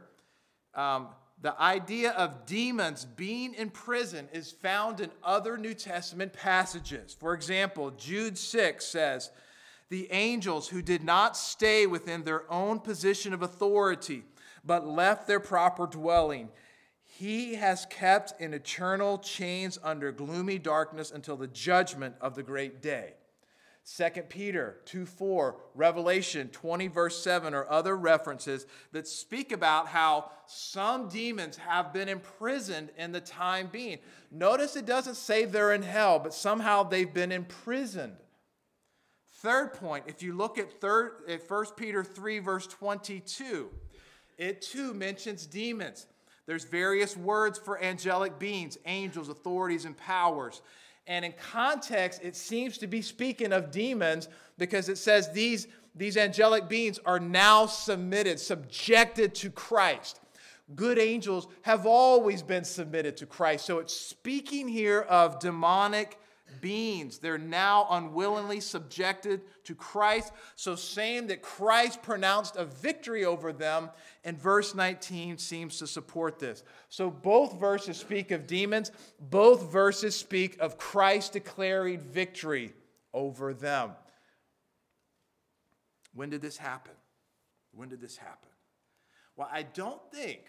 um, 0.73 1.07
the 1.41 1.59
idea 1.61 2.11
of 2.11 2.45
demons 2.45 3.05
being 3.05 3.53
in 3.53 3.69
prison 3.69 4.29
is 4.31 4.51
found 4.51 4.99
in 4.99 5.11
other 5.23 5.57
New 5.57 5.73
Testament 5.73 6.33
passages. 6.33 7.15
For 7.19 7.33
example, 7.33 7.91
Jude 7.91 8.37
6 8.37 8.85
says, 8.85 9.31
The 9.89 10.11
angels 10.11 10.69
who 10.69 10.81
did 10.81 11.03
not 11.03 11.35
stay 11.35 11.87
within 11.87 12.23
their 12.23 12.49
own 12.51 12.79
position 12.79 13.33
of 13.33 13.41
authority, 13.41 14.23
but 14.63 14.87
left 14.87 15.27
their 15.27 15.39
proper 15.39 15.85
dwelling, 15.85 16.49
he 17.03 17.55
has 17.55 17.85
kept 17.85 18.39
in 18.41 18.53
eternal 18.53 19.17
chains 19.19 19.77
under 19.83 20.11
gloomy 20.11 20.57
darkness 20.57 21.11
until 21.11 21.37
the 21.37 21.47
judgment 21.47 22.15
of 22.19 22.35
the 22.35 22.43
great 22.43 22.81
day. 22.81 23.13
2 23.85 24.09
Peter 24.29 24.77
2 24.85 25.05
4, 25.05 25.55
Revelation 25.75 26.49
20, 26.49 26.87
verse 26.87 27.21
7, 27.21 27.53
or 27.53 27.69
other 27.69 27.95
references 27.95 28.65
that 28.91 29.07
speak 29.07 29.51
about 29.51 29.87
how 29.87 30.31
some 30.47 31.07
demons 31.07 31.57
have 31.57 31.93
been 31.93 32.09
imprisoned 32.09 32.89
in 32.97 33.11
the 33.11 33.21
time 33.21 33.69
being. 33.71 33.99
Notice 34.31 34.75
it 34.75 34.87
doesn't 34.87 35.15
say 35.15 35.45
they're 35.45 35.73
in 35.73 35.83
hell, 35.83 36.17
but 36.17 36.33
somehow 36.33 36.81
they've 36.81 37.13
been 37.13 37.31
imprisoned. 37.31 38.17
Third 39.37 39.73
point, 39.73 40.05
if 40.07 40.23
you 40.23 40.33
look 40.33 40.57
at, 40.57 40.81
third, 40.81 41.21
at 41.27 41.47
1 41.47 41.65
Peter 41.77 42.03
3, 42.03 42.39
verse 42.39 42.65
22, 42.65 43.69
it 44.39 44.63
too 44.63 44.95
mentions 44.95 45.45
demons. 45.45 46.07
There's 46.47 46.63
various 46.63 47.15
words 47.15 47.59
for 47.59 47.81
angelic 47.81 48.39
beings, 48.39 48.79
angels, 48.85 49.29
authorities, 49.29 49.85
and 49.85 49.95
powers. 49.95 50.61
And 51.07 51.23
in 51.23 51.33
context, 51.33 52.21
it 52.23 52.35
seems 52.35 52.77
to 52.79 52.87
be 52.87 53.01
speaking 53.01 53.53
of 53.53 53.71
demons 53.71 54.27
because 54.57 54.89
it 54.89 54.97
says 54.97 55.31
these, 55.31 55.67
these 55.93 56.17
angelic 56.17 56.67
beings 56.67 56.99
are 57.05 57.19
now 57.19 57.67
submitted, 57.67 58.39
subjected 58.39 59.35
to 59.35 59.49
Christ. 59.51 60.19
Good 60.73 60.97
angels 60.97 61.47
have 61.61 61.85
always 61.85 62.41
been 62.41 62.63
submitted 62.63 63.17
to 63.17 63.27
Christ. 63.27 63.65
So 63.65 63.77
it's 63.77 63.93
speaking 63.93 64.67
here 64.67 65.01
of 65.01 65.39
demonic 65.39 66.17
beings. 66.61 67.17
They're 67.17 67.37
now 67.37 67.87
unwillingly 67.89 68.59
subjected 68.59 69.41
to 69.65 69.75
Christ. 69.75 70.31
So, 70.55 70.75
saying 70.75 71.27
that 71.27 71.41
Christ 71.41 72.01
pronounced 72.01 72.55
a 72.55 72.65
victory 72.65 73.25
over 73.25 73.53
them 73.53 73.89
in 74.23 74.37
verse 74.37 74.75
19 74.75 75.37
seems 75.37 75.79
to 75.79 75.87
support 75.87 76.39
this. 76.39 76.63
So, 76.89 77.09
both 77.09 77.59
verses 77.59 77.97
speak 77.97 78.31
of 78.31 78.47
demons, 78.47 78.91
both 79.19 79.71
verses 79.71 80.15
speak 80.15 80.57
of 80.59 80.77
Christ 80.77 81.33
declaring 81.33 81.99
victory 81.99 82.73
over 83.13 83.53
them. 83.53 83.91
When 86.13 86.29
did 86.29 86.41
this 86.41 86.57
happen? 86.57 86.93
When 87.73 87.89
did 87.89 88.01
this 88.01 88.17
happen? 88.17 88.49
Well, 89.35 89.49
I 89.51 89.63
don't 89.63 90.01
think 90.11 90.41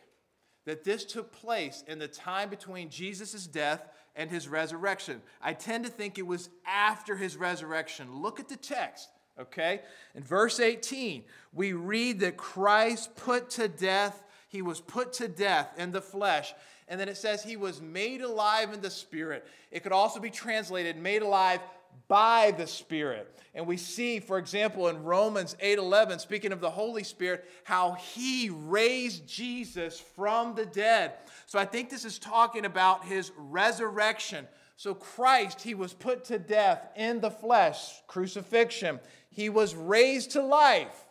that 0.65 0.85
this 0.85 1.05
took 1.05 1.33
place 1.33 1.83
in 1.87 1.99
the 1.99 2.09
time 2.09 2.51
between 2.51 2.91
Jesus' 2.91 3.47
death 3.47 3.89
and 4.17 4.31
his 4.31 4.49
resurrection. 4.49 5.21
I 5.43 5.53
tend 5.53 5.85
to 5.85 5.91
think 5.91 6.19
it 6.19 6.27
was 6.27 6.49
after 6.67 7.17
his 7.17 7.37
resurrection. 7.37 8.23
Look 8.23 8.41
at 8.41 8.49
the 8.49 8.57
text, 8.57 9.11
okay? 9.39 9.83
In 10.15 10.23
verse 10.23 10.59
18, 10.59 11.23
we 11.53 11.75
read 11.75 12.21
that 12.21 12.37
Christ 12.37 13.15
put 13.15 13.51
to 13.51 13.69
death, 13.69 14.25
he 14.49 14.63
was 14.63 14.81
put 14.81 15.13
to 15.15 15.29
death 15.29 15.73
in 15.77 15.93
the 15.93 16.01
flesh. 16.01 16.55
And 16.89 16.99
then 17.01 17.09
it 17.09 17.17
says 17.17 17.43
he 17.43 17.57
was 17.57 17.83
made 17.83 18.23
alive 18.23 18.73
in 18.73 18.81
the 18.81 18.91
spirit. 18.91 19.47
It 19.71 19.83
could 19.83 19.93
also 19.93 20.21
be 20.21 20.31
translated 20.31 20.97
made 20.97 21.23
alive 21.23 21.61
by 22.09 22.53
the 22.53 22.67
Spirit. 22.67 23.35
And 23.55 23.67
we 23.67 23.77
see, 23.77 24.21
for 24.21 24.39
example, 24.39 24.89
in 24.89 25.03
Romans 25.03 25.57
8:11, 25.61 26.19
speaking 26.19 26.53
of 26.53 26.61
the 26.61 26.71
Holy 26.71 27.05
Spirit, 27.05 27.45
how 27.65 27.93
he 27.93 28.51
raised 28.51 29.27
Jesus 29.27 29.99
from 29.99 30.55
the 30.55 30.67
dead. 30.67 31.15
So 31.47 31.59
I 31.59 31.65
think 31.65 31.91
this 31.91 32.05
is 32.05 32.19
talking 32.19 32.65
about 32.65 33.05
his 33.05 33.33
resurrection. 33.37 34.47
So 34.77 34.95
Christ, 34.95 35.63
he 35.63 35.75
was 35.75 35.95
put 35.95 36.25
to 36.25 36.39
death 36.39 36.91
in 36.97 37.21
the 37.21 37.31
flesh, 37.31 38.03
crucifixion. 38.07 39.01
He 39.31 39.49
was 39.49 39.75
raised 39.75 40.33
to 40.33 40.43
life 40.43 41.07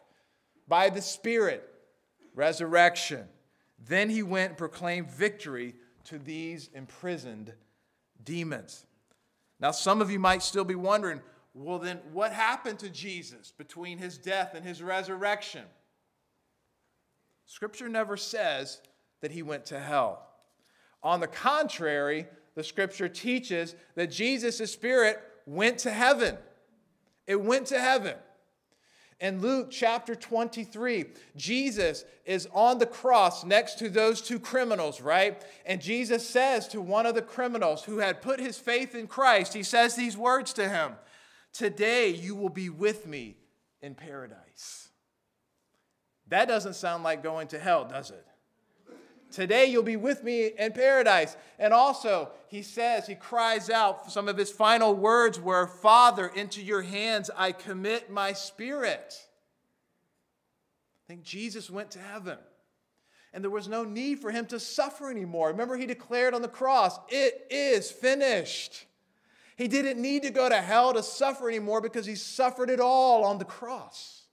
by 0.67 0.89
the 0.89 1.01
Spirit, 1.01 1.67
resurrection. 2.33 3.27
Then 3.79 4.09
he 4.09 4.23
went 4.23 4.49
and 4.51 4.57
proclaimed 4.57 5.09
victory 5.09 5.75
to 6.05 6.19
these 6.19 6.69
imprisoned 6.73 7.53
demons. 8.23 8.85
Now, 9.59 9.71
some 9.71 10.01
of 10.01 10.11
you 10.11 10.19
might 10.19 10.43
still 10.43 10.65
be 10.65 10.75
wondering 10.75 11.21
well, 11.57 11.79
then 11.79 12.01
what 12.11 12.33
happened 12.33 12.79
to 12.79 12.89
Jesus 12.89 13.53
between 13.57 13.97
his 13.97 14.17
death 14.17 14.55
and 14.55 14.65
his 14.65 14.83
resurrection? 14.83 15.63
Scripture 17.45 17.87
never 17.87 18.17
says 18.17 18.81
that 19.21 19.31
he 19.31 19.41
went 19.41 19.65
to 19.67 19.79
hell. 19.79 20.27
On 21.01 21.21
the 21.21 21.27
contrary, 21.27 22.27
the 22.55 22.63
scripture 22.63 23.07
teaches 23.07 23.75
that 23.95 24.11
Jesus' 24.11 24.69
spirit 24.69 25.21
went 25.45 25.77
to 25.79 25.91
heaven. 25.91 26.37
It 27.25 27.41
went 27.41 27.67
to 27.67 27.79
heaven. 27.79 28.15
In 29.19 29.39
Luke 29.39 29.69
chapter 29.71 30.13
23, 30.13 31.05
Jesus 31.37 32.03
is 32.25 32.49
on 32.53 32.79
the 32.79 32.85
cross 32.85 33.45
next 33.45 33.79
to 33.79 33.89
those 33.89 34.21
two 34.21 34.39
criminals, 34.39 34.99
right? 34.99 35.41
And 35.65 35.81
Jesus 35.81 36.27
says 36.27 36.67
to 36.69 36.81
one 36.81 37.05
of 37.05 37.15
the 37.15 37.21
criminals 37.21 37.83
who 37.83 37.99
had 37.99 38.21
put 38.21 38.41
his 38.41 38.57
faith 38.57 38.93
in 38.93 39.07
Christ, 39.07 39.53
he 39.53 39.63
says 39.63 39.95
these 39.95 40.17
words 40.17 40.53
to 40.53 40.67
him 40.67 40.93
Today 41.53 42.09
you 42.09 42.35
will 42.35 42.49
be 42.49 42.69
with 42.69 43.07
me 43.07 43.37
in 43.81 43.95
paradise. 43.95 44.89
That 46.27 46.49
doesn't 46.49 46.73
sound 46.73 47.03
like 47.03 47.23
going 47.23 47.47
to 47.49 47.59
hell, 47.59 47.85
does 47.85 48.09
it? 48.09 48.25
Today 49.35 49.65
you'll 49.65 49.83
be 49.83 49.97
with 49.97 50.23
me 50.23 50.51
in 50.57 50.71
paradise. 50.71 51.35
And 51.59 51.73
also, 51.73 52.29
he 52.47 52.61
says, 52.61 53.05
he 53.05 53.15
cries 53.15 53.69
out, 53.69 54.09
some 54.09 54.29
of 54.29 54.37
his 54.37 54.49
final 54.49 54.95
words 54.95 55.41
were, 55.41 55.67
Father, 55.67 56.27
into 56.27 56.63
your 56.63 56.81
hands 56.81 57.29
I 57.35 57.51
commit 57.51 58.09
my 58.09 58.31
spirit. 58.31 59.13
I 61.03 61.03
think 61.09 61.23
Jesus 61.23 61.69
went 61.69 61.91
to 61.91 61.99
heaven. 61.99 62.37
And 63.33 63.43
there 63.43 63.51
was 63.51 63.67
no 63.67 63.83
need 63.83 64.19
for 64.19 64.31
him 64.31 64.45
to 64.45 64.59
suffer 64.59 65.11
anymore. 65.11 65.49
Remember, 65.49 65.75
he 65.75 65.85
declared 65.85 66.33
on 66.33 66.41
the 66.41 66.47
cross, 66.47 66.97
It 67.09 67.45
is 67.49 67.91
finished. 67.91 68.85
He 69.57 69.67
didn't 69.67 70.01
need 70.01 70.23
to 70.23 70.29
go 70.29 70.47
to 70.47 70.61
hell 70.61 70.93
to 70.93 71.03
suffer 71.03 71.49
anymore 71.49 71.81
because 71.81 72.05
he 72.05 72.15
suffered 72.15 72.69
it 72.69 72.79
all 72.79 73.25
on 73.25 73.37
the 73.37 73.43
cross. 73.43 74.24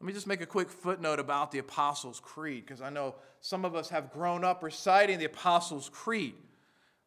Let 0.00 0.06
me 0.06 0.12
just 0.12 0.26
make 0.26 0.40
a 0.40 0.46
quick 0.46 0.68
footnote 0.68 1.18
about 1.18 1.50
the 1.50 1.58
Apostles' 1.58 2.20
Creed 2.20 2.66
because 2.66 2.82
I 2.82 2.90
know 2.90 3.14
some 3.40 3.64
of 3.64 3.74
us 3.74 3.88
have 3.88 4.12
grown 4.12 4.44
up 4.44 4.62
reciting 4.62 5.18
the 5.18 5.24
Apostles' 5.26 5.90
Creed 5.92 6.34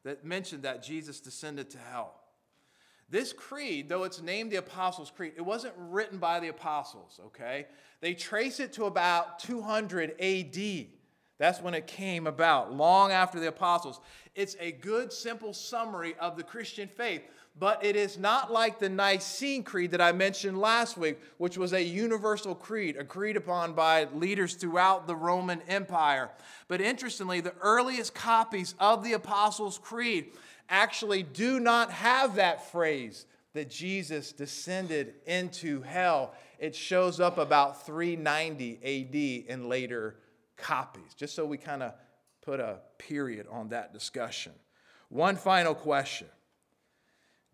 that 0.03 0.23
mentioned 0.23 0.63
that 0.63 0.83
Jesus 0.83 1.19
descended 1.19 1.69
to 1.71 1.77
hell. 1.77 2.13
This 3.09 3.31
creed, 3.31 3.87
though 3.87 4.03
it's 4.03 4.21
named 4.21 4.51
the 4.51 4.57
Apostles' 4.57 5.11
Creed, 5.15 5.33
it 5.37 5.41
wasn't 5.41 5.73
written 5.77 6.17
by 6.17 6.39
the 6.39 6.49
apostles, 6.49 7.21
okay? 7.27 7.67
They 8.01 8.13
trace 8.13 8.59
it 8.59 8.73
to 8.73 8.85
about 8.85 9.39
200 9.39 10.19
AD. 10.19 10.87
That's 11.37 11.61
when 11.61 11.73
it 11.73 11.87
came 11.87 12.27
about, 12.27 12.73
long 12.73 13.11
after 13.11 13.39
the 13.39 13.47
apostles. 13.47 14.01
It's 14.35 14.57
a 14.59 14.73
good, 14.73 15.13
simple 15.13 15.53
summary 15.53 16.15
of 16.19 16.35
the 16.35 16.43
Christian 16.43 16.89
faith, 16.89 17.21
but 17.59 17.83
it 17.83 17.95
is 17.95 18.17
not 18.17 18.51
like 18.51 18.79
the 18.79 18.89
Nicene 18.89 19.63
Creed 19.63 19.91
that 19.91 20.01
I 20.01 20.11
mentioned 20.11 20.59
last 20.59 20.97
week, 20.97 21.19
which 21.37 21.57
was 21.57 21.73
a 21.73 21.81
universal 21.81 22.53
creed 22.53 22.97
agreed 22.97 23.37
upon 23.37 23.73
by 23.73 24.07
leaders 24.13 24.53
throughout 24.53 25.07
the 25.07 25.15
Roman 25.15 25.61
Empire. 25.67 26.29
But 26.67 26.81
interestingly, 26.81 27.41
the 27.41 27.55
earliest 27.61 28.13
copies 28.13 28.75
of 28.79 29.03
the 29.03 29.13
Apostles' 29.13 29.79
Creed 29.79 30.27
actually 30.69 31.23
do 31.23 31.59
not 31.59 31.91
have 31.91 32.35
that 32.35 32.71
phrase 32.71 33.25
that 33.53 33.69
Jesus 33.69 34.33
descended 34.33 35.15
into 35.25 35.81
hell. 35.81 36.35
It 36.59 36.75
shows 36.75 37.19
up 37.19 37.39
about 37.39 37.85
390 37.85 38.79
AD 38.83 39.51
in 39.51 39.67
later 39.67 40.17
copies, 40.57 41.15
just 41.15 41.33
so 41.33 41.45
we 41.45 41.57
kind 41.57 41.81
of 41.81 41.93
put 42.41 42.59
a 42.59 42.79
period 42.99 43.47
on 43.49 43.69
that 43.69 43.93
discussion. 43.93 44.51
One 45.09 45.35
final 45.37 45.73
question 45.73 46.27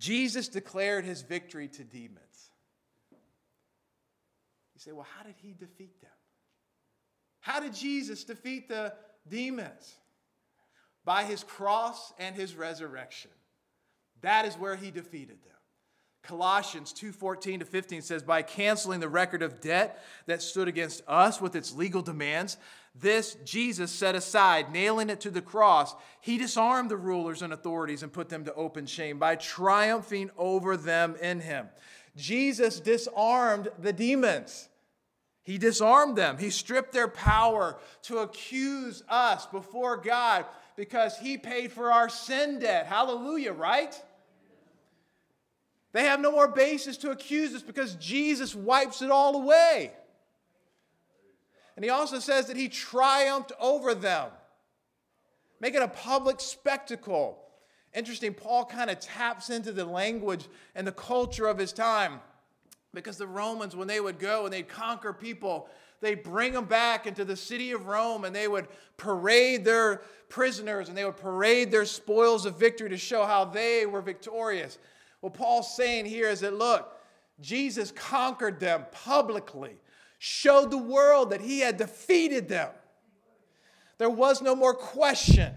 Jesus 0.04 0.50
declared 0.50 1.06
his 1.06 1.22
victory 1.22 1.70
to 1.70 1.84
demons. 1.84 2.52
You 3.12 4.80
say, 4.80 4.92
well, 4.92 5.08
how 5.18 5.24
did 5.24 5.36
he 5.42 5.54
defeat 5.54 6.02
them? 6.02 6.12
How 7.40 7.60
did 7.60 7.74
Jesus 7.74 8.24
defeat 8.24 8.68
the 8.68 8.94
demons? 9.30 9.96
by 11.06 11.24
his 11.24 11.44
cross 11.44 12.14
and 12.18 12.36
his 12.36 12.56
resurrection. 12.56 13.32
That 14.22 14.46
is 14.46 14.56
where 14.56 14.76
he 14.76 14.92
defeated 14.92 15.44
them. 15.44 15.52
Colossians 16.24 16.94
2:14 16.94 17.60
to 17.60 17.65
15 17.65 18.01
says 18.01 18.24
by 18.24 18.42
canceling 18.42 19.01
the 19.01 19.10
record 19.10 19.42
of 19.42 19.60
debt 19.60 20.01
that 20.25 20.42
stood 20.42 20.70
against 20.70 21.03
us 21.06 21.42
with 21.42 21.56
its 21.56 21.74
legal 21.74 22.01
demands 22.01 22.58
this 22.96 23.36
Jesus 23.44 23.92
set 23.92 24.15
aside 24.15 24.72
nailing 24.72 25.10
it 25.10 25.20
to 25.22 25.30
the 25.30 25.42
cross 25.42 25.94
he 26.22 26.38
disarmed 26.38 26.89
the 26.89 26.98
rulers 26.98 27.42
and 27.42 27.51
authorities 27.51 28.03
and 28.03 28.13
put 28.13 28.30
them 28.30 28.46
to 28.46 28.53
open 28.53 28.86
shame 28.86 29.20
by 29.20 29.36
triumphing 29.36 30.32
over 30.38 30.77
them 30.77 31.15
in 31.22 31.42
him 31.42 31.68
Jesus 32.15 32.80
disarmed 32.80 33.68
the 33.77 33.94
demons 33.94 34.70
he 35.44 35.58
disarmed 35.58 36.15
them 36.15 36.38
he 36.38 36.50
stripped 36.50 36.93
their 36.93 37.10
power 37.10 37.78
to 38.04 38.19
accuse 38.19 39.04
us 39.10 39.45
before 39.48 39.98
God 39.98 40.45
because 40.76 41.17
he 41.17 41.38
paid 41.38 41.71
for 41.71 41.91
our 41.91 42.10
sin 42.10 42.60
debt. 42.60 42.88
Hallelujah, 42.88 43.54
right? 43.54 44.00
They 45.93 46.06
have 46.06 46.19
no 46.19 46.32
more 46.32 46.47
basis 46.47 46.97
to 46.97 47.12
accuse 47.12 47.53
us 47.53 47.62
because 47.62 47.95
Jesus 47.95 48.53
wipes 48.53 49.01
it 49.01 49.12
all 49.12 49.36
away. 49.36 49.93
And 51.75 51.86
he 51.86 51.89
also 51.89 52.19
says 52.19 52.47
that 52.47 52.58
he 52.58 52.67
triumphed 52.67 53.51
over 53.60 53.93
them, 53.93 54.29
making 55.60 55.82
a 55.82 55.88
public 55.88 56.39
spectacle. 56.39 57.39
Interesting, 57.93 58.34
Paul 58.34 58.65
kind 58.65 58.89
of 58.89 58.99
taps 58.99 59.51
into 59.51 59.71
the 59.71 59.86
language 59.86 60.47
and 60.75 60.86
the 60.86 60.91
culture 60.91 61.47
of 61.47 61.58
his 61.60 61.71
time 61.71 62.19
because 62.93 63.17
the 63.17 63.27
Romans, 63.27 63.75
when 63.75 63.88
they 63.88 63.99
would 63.99 64.19
go 64.19 64.45
and 64.45 64.53
they'd 64.53 64.67
conquer 64.67 65.13
people, 65.13 65.67
they'd 66.01 66.23
bring 66.23 66.53
them 66.53 66.65
back 66.65 67.06
into 67.06 67.23
the 67.23 67.36
city 67.36 67.71
of 67.71 67.86
Rome 67.86 68.25
and 68.25 68.36
they 68.36 68.47
would 68.47 68.67
parade 68.97 69.63
their 69.63 70.01
prisoners 70.29 70.89
and 70.89 70.97
they 70.97 71.06
would 71.06 71.17
parade 71.17 71.71
their 71.71 71.86
spoils 71.86 72.45
of 72.45 72.58
victory 72.58 72.89
to 72.89 72.97
show 72.97 73.25
how 73.25 73.45
they 73.45 73.86
were 73.86 74.01
victorious. 74.01 74.77
What 75.24 75.36
Paul's 75.36 75.74
saying 75.74 76.08
here 76.08 76.28
is 76.28 76.42
that 76.42 76.54
look, 76.54 77.00
Jesus 77.40 77.94
conquered 77.94 78.60
them 78.60 78.84
publicly, 78.92 79.78
showed 80.20 80.70
the 80.70 80.78
world 80.78 81.30
that 81.30 81.40
he 81.40 81.62
had 81.62 81.78
defeated 81.78 82.50
them. 82.50 82.72
There 84.00 84.10
was 84.10 84.42
no 84.42 84.54
more 84.54 84.74
question. 84.74 85.54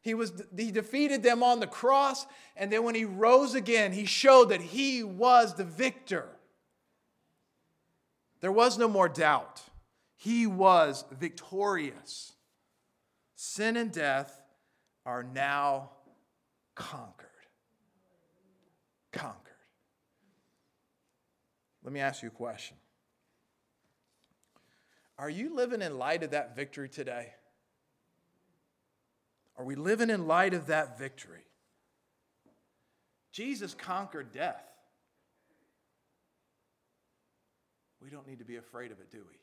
He, 0.00 0.14
was, 0.14 0.32
he 0.56 0.72
defeated 0.72 1.22
them 1.22 1.44
on 1.44 1.60
the 1.60 1.68
cross, 1.68 2.26
and 2.56 2.72
then 2.72 2.82
when 2.82 2.96
he 2.96 3.04
rose 3.04 3.54
again, 3.54 3.92
he 3.92 4.06
showed 4.06 4.46
that 4.46 4.60
he 4.60 5.04
was 5.04 5.54
the 5.54 5.62
victor. 5.62 6.26
There 8.40 8.50
was 8.50 8.76
no 8.76 8.88
more 8.88 9.08
doubt. 9.08 9.62
He 10.16 10.48
was 10.48 11.04
victorious. 11.12 12.32
Sin 13.36 13.76
and 13.76 13.92
death 13.92 14.42
are 15.04 15.22
now 15.22 15.90
conquered. 16.74 17.25
Conquered. 19.16 19.52
Let 21.82 21.92
me 21.92 22.00
ask 22.00 22.22
you 22.22 22.28
a 22.28 22.32
question. 22.32 22.76
Are 25.18 25.30
you 25.30 25.54
living 25.54 25.82
in 25.82 25.98
light 25.98 26.22
of 26.22 26.32
that 26.32 26.54
victory 26.54 26.88
today? 26.88 27.32
Are 29.56 29.64
we 29.64 29.74
living 29.74 30.10
in 30.10 30.26
light 30.26 30.52
of 30.52 30.66
that 30.66 30.98
victory? 30.98 31.44
Jesus 33.32 33.74
conquered 33.74 34.32
death. 34.32 34.62
We 38.02 38.10
don't 38.10 38.26
need 38.26 38.38
to 38.40 38.44
be 38.44 38.56
afraid 38.56 38.92
of 38.92 39.00
it, 39.00 39.10
do 39.10 39.18
we? 39.18 39.38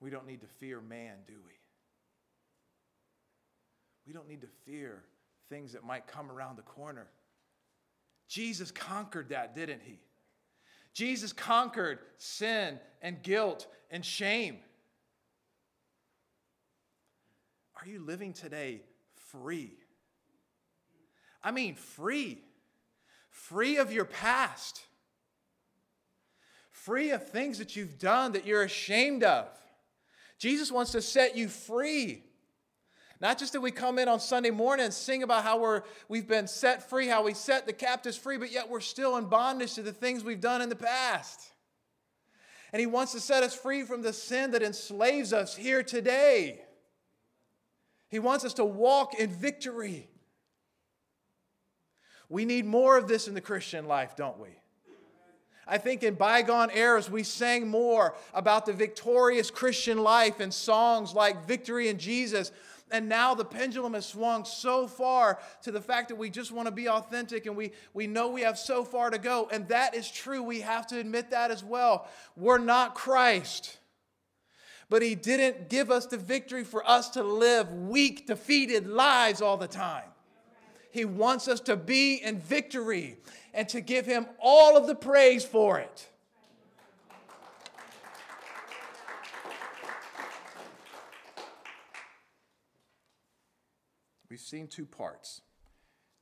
We 0.00 0.10
don't 0.10 0.26
need 0.26 0.40
to 0.40 0.46
fear 0.58 0.80
man, 0.80 1.18
do 1.26 1.34
we? 1.46 1.54
We 4.06 4.12
don't 4.12 4.28
need 4.28 4.42
to 4.42 4.48
fear 4.64 5.02
things 5.48 5.72
that 5.72 5.84
might 5.84 6.06
come 6.06 6.30
around 6.30 6.56
the 6.56 6.62
corner. 6.62 7.06
Jesus 8.36 8.70
conquered 8.70 9.30
that, 9.30 9.56
didn't 9.56 9.80
he? 9.82 9.98
Jesus 10.92 11.32
conquered 11.32 12.00
sin 12.18 12.78
and 13.00 13.22
guilt 13.22 13.66
and 13.90 14.04
shame. 14.04 14.58
Are 17.80 17.88
you 17.88 17.98
living 17.98 18.34
today 18.34 18.82
free? 19.32 19.72
I 21.42 21.50
mean, 21.50 21.76
free. 21.76 22.42
Free 23.30 23.78
of 23.78 23.90
your 23.90 24.04
past. 24.04 24.82
Free 26.70 27.12
of 27.12 27.26
things 27.30 27.56
that 27.56 27.74
you've 27.74 27.98
done 27.98 28.32
that 28.32 28.44
you're 28.44 28.64
ashamed 28.64 29.24
of. 29.24 29.48
Jesus 30.38 30.70
wants 30.70 30.92
to 30.92 31.00
set 31.00 31.38
you 31.38 31.48
free. 31.48 32.22
Not 33.20 33.38
just 33.38 33.54
that 33.54 33.60
we 33.60 33.70
come 33.70 33.98
in 33.98 34.08
on 34.08 34.20
Sunday 34.20 34.50
morning 34.50 34.84
and 34.84 34.92
sing 34.94 35.22
about 35.22 35.42
how 35.42 35.58
we're, 35.58 35.82
we've 36.08 36.28
been 36.28 36.46
set 36.46 36.88
free, 36.88 37.06
how 37.06 37.24
we 37.24 37.32
set 37.32 37.66
the 37.66 37.72
captives 37.72 38.16
free, 38.16 38.36
but 38.36 38.52
yet 38.52 38.68
we're 38.68 38.80
still 38.80 39.16
in 39.16 39.24
bondage 39.26 39.74
to 39.74 39.82
the 39.82 39.92
things 39.92 40.22
we've 40.22 40.40
done 40.40 40.60
in 40.60 40.68
the 40.68 40.76
past. 40.76 41.40
And 42.72 42.80
He 42.80 42.86
wants 42.86 43.12
to 43.12 43.20
set 43.20 43.42
us 43.42 43.54
free 43.54 43.84
from 43.84 44.02
the 44.02 44.12
sin 44.12 44.50
that 44.50 44.62
enslaves 44.62 45.32
us 45.32 45.56
here 45.56 45.82
today. 45.82 46.60
He 48.08 48.18
wants 48.18 48.44
us 48.44 48.54
to 48.54 48.64
walk 48.64 49.14
in 49.14 49.30
victory. 49.30 50.08
We 52.28 52.44
need 52.44 52.66
more 52.66 52.98
of 52.98 53.08
this 53.08 53.28
in 53.28 53.34
the 53.34 53.40
Christian 53.40 53.86
life, 53.86 54.14
don't 54.14 54.38
we? 54.38 54.50
I 55.66 55.78
think 55.78 56.04
in 56.04 56.14
bygone 56.14 56.70
eras, 56.72 57.10
we 57.10 57.24
sang 57.24 57.66
more 57.66 58.14
about 58.32 58.66
the 58.66 58.72
victorious 58.72 59.50
Christian 59.50 59.98
life 59.98 60.40
in 60.40 60.52
songs 60.52 61.12
like 61.12 61.46
Victory 61.46 61.88
in 61.88 61.98
Jesus. 61.98 62.52
And 62.92 63.08
now 63.08 63.34
the 63.34 63.44
pendulum 63.44 63.94
has 63.94 64.06
swung 64.06 64.44
so 64.44 64.86
far 64.86 65.40
to 65.62 65.72
the 65.72 65.80
fact 65.80 66.08
that 66.08 66.16
we 66.16 66.30
just 66.30 66.52
want 66.52 66.66
to 66.66 66.72
be 66.72 66.88
authentic 66.88 67.46
and 67.46 67.56
we, 67.56 67.72
we 67.94 68.06
know 68.06 68.28
we 68.28 68.42
have 68.42 68.58
so 68.58 68.84
far 68.84 69.10
to 69.10 69.18
go. 69.18 69.48
And 69.50 69.66
that 69.68 69.94
is 69.94 70.08
true. 70.10 70.42
We 70.42 70.60
have 70.60 70.86
to 70.88 70.98
admit 70.98 71.30
that 71.30 71.50
as 71.50 71.64
well. 71.64 72.08
We're 72.36 72.58
not 72.58 72.94
Christ. 72.94 73.78
But 74.88 75.02
He 75.02 75.16
didn't 75.16 75.68
give 75.68 75.90
us 75.90 76.06
the 76.06 76.16
victory 76.16 76.62
for 76.62 76.88
us 76.88 77.10
to 77.10 77.24
live 77.24 77.72
weak, 77.72 78.28
defeated 78.28 78.86
lives 78.86 79.42
all 79.42 79.56
the 79.56 79.66
time. 79.66 80.04
He 80.92 81.04
wants 81.04 81.48
us 81.48 81.60
to 81.62 81.76
be 81.76 82.16
in 82.16 82.38
victory 82.38 83.18
and 83.52 83.68
to 83.70 83.80
give 83.80 84.06
Him 84.06 84.26
all 84.38 84.76
of 84.76 84.86
the 84.86 84.94
praise 84.94 85.44
for 85.44 85.78
it. 85.80 86.08
We've 94.28 94.40
seen 94.40 94.66
two 94.66 94.86
parts. 94.86 95.42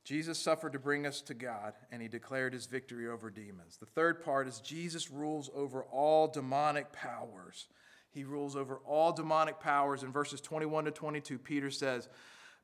Jesus 0.03 0.37
suffered 0.37 0.73
to 0.73 0.79
bring 0.79 1.07
us 1.07 1.21
to 1.21 1.33
God, 1.33 1.73
and 1.91 1.99
he 1.99 2.07
declared 2.07 2.53
his 2.53 2.67
victory 2.67 3.07
over 3.07 3.31
demons. 3.31 3.77
The 3.77 3.87
third 3.87 4.23
part 4.23 4.47
is 4.47 4.59
Jesus 4.59 5.09
rules 5.09 5.49
over 5.55 5.83
all 5.85 6.27
demonic 6.27 6.91
powers. 6.93 7.67
He 8.11 8.23
rules 8.23 8.55
over 8.55 8.79
all 8.85 9.11
demonic 9.11 9.59
powers. 9.59 10.03
In 10.03 10.11
verses 10.11 10.41
21 10.41 10.85
to 10.85 10.91
22, 10.91 11.39
Peter 11.39 11.71
says, 11.71 12.07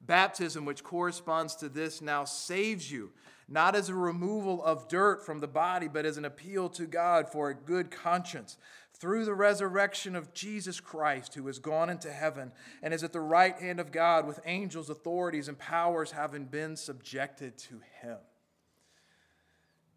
Baptism, 0.02 0.66
which 0.66 0.84
corresponds 0.84 1.56
to 1.56 1.70
this, 1.70 2.02
now 2.02 2.26
saves 2.26 2.92
you, 2.92 3.12
not 3.48 3.76
as 3.76 3.90
a 3.90 3.96
removal 3.96 4.64
of 4.64 4.88
dirt 4.88 5.26
from 5.26 5.40
the 5.40 5.48
body, 5.48 5.88
but 5.88 6.06
as 6.06 6.18
an 6.18 6.26
appeal 6.26 6.70
to 6.70 6.86
God 6.86 7.28
for 7.28 7.50
a 7.50 7.56
good 7.56 7.90
conscience 7.90 8.58
through 9.02 9.26
the 9.26 9.34
resurrection 9.34 10.16
of 10.16 10.32
Jesus 10.32 10.80
Christ, 10.80 11.34
who 11.34 11.48
has 11.48 11.58
gone 11.58 11.90
into 11.90 12.12
heaven 12.12 12.52
and 12.84 12.94
is 12.94 13.04
at 13.04 13.12
the 13.12 13.20
right 13.20 13.58
hand 13.58 13.80
of 13.80 13.92
God 13.92 14.28
with 14.28 14.40
angels, 14.46 14.92
authorities, 14.92 15.48
and 15.48 15.58
powers 15.58 16.12
having 16.12 16.46
been 16.46 16.76
subjected 16.76 17.58
to 17.58 17.82
him. 18.00 18.18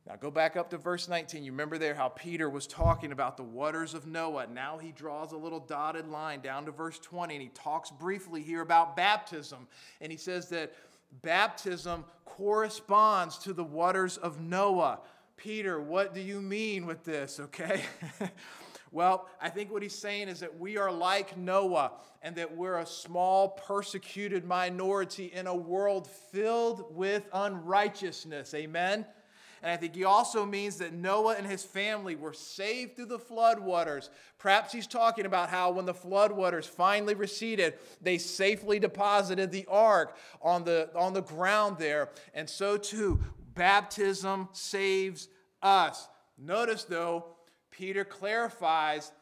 Now 0.06 0.16
go 0.16 0.30
back 0.30 0.56
up 0.56 0.70
to 0.70 0.78
verse 0.78 1.06
19. 1.06 1.44
You 1.44 1.52
remember 1.52 1.76
there 1.76 1.94
how 1.94 2.08
Peter 2.08 2.48
was 2.48 2.66
talking 2.66 3.12
about 3.12 3.36
the 3.36 3.42
waters 3.42 3.92
of 3.92 4.06
Noah. 4.06 4.46
Now 4.46 4.78
he 4.78 4.90
draws 4.90 5.32
a 5.32 5.36
little 5.36 5.60
dotted 5.60 6.08
line 6.08 6.40
down 6.40 6.64
to 6.64 6.70
verse 6.70 6.98
20 6.98 7.34
and 7.34 7.42
he 7.42 7.50
talks 7.50 7.90
briefly 7.90 8.42
here 8.42 8.62
about 8.62 8.96
baptism. 8.96 9.68
And 10.00 10.10
he 10.10 10.16
says 10.16 10.48
that 10.48 10.72
baptism 11.20 12.06
corresponds 12.24 13.36
to 13.40 13.52
the 13.52 13.64
waters 13.64 14.16
of 14.16 14.40
Noah. 14.40 15.00
Peter, 15.36 15.78
what 15.78 16.14
do 16.14 16.20
you 16.20 16.40
mean 16.40 16.86
with 16.86 17.04
this? 17.04 17.38
Okay. 17.38 17.82
Well, 18.94 19.26
I 19.42 19.50
think 19.50 19.72
what 19.72 19.82
he's 19.82 19.98
saying 19.98 20.28
is 20.28 20.38
that 20.38 20.56
we 20.56 20.78
are 20.78 20.92
like 20.92 21.36
Noah 21.36 21.94
and 22.22 22.36
that 22.36 22.56
we're 22.56 22.78
a 22.78 22.86
small, 22.86 23.48
persecuted 23.48 24.44
minority 24.44 25.32
in 25.34 25.48
a 25.48 25.54
world 25.54 26.06
filled 26.06 26.94
with 26.94 27.24
unrighteousness. 27.32 28.54
Amen? 28.54 29.04
And 29.64 29.72
I 29.72 29.76
think 29.76 29.96
he 29.96 30.04
also 30.04 30.46
means 30.46 30.76
that 30.76 30.92
Noah 30.92 31.34
and 31.34 31.44
his 31.44 31.64
family 31.64 32.14
were 32.14 32.32
saved 32.32 32.94
through 32.94 33.06
the 33.06 33.18
floodwaters. 33.18 34.10
Perhaps 34.38 34.72
he's 34.72 34.86
talking 34.86 35.26
about 35.26 35.48
how 35.48 35.72
when 35.72 35.86
the 35.86 35.92
floodwaters 35.92 36.66
finally 36.66 37.16
receded, 37.16 37.74
they 38.00 38.16
safely 38.16 38.78
deposited 38.78 39.50
the 39.50 39.66
ark 39.68 40.16
on 40.40 40.62
the, 40.62 40.88
on 40.94 41.14
the 41.14 41.22
ground 41.22 41.78
there. 41.78 42.10
And 42.32 42.48
so 42.48 42.76
too, 42.76 43.18
baptism 43.56 44.50
saves 44.52 45.28
us. 45.62 46.06
Notice 46.38 46.84
though, 46.84 47.33
Peter 47.76 48.04
clarifies 48.04 49.12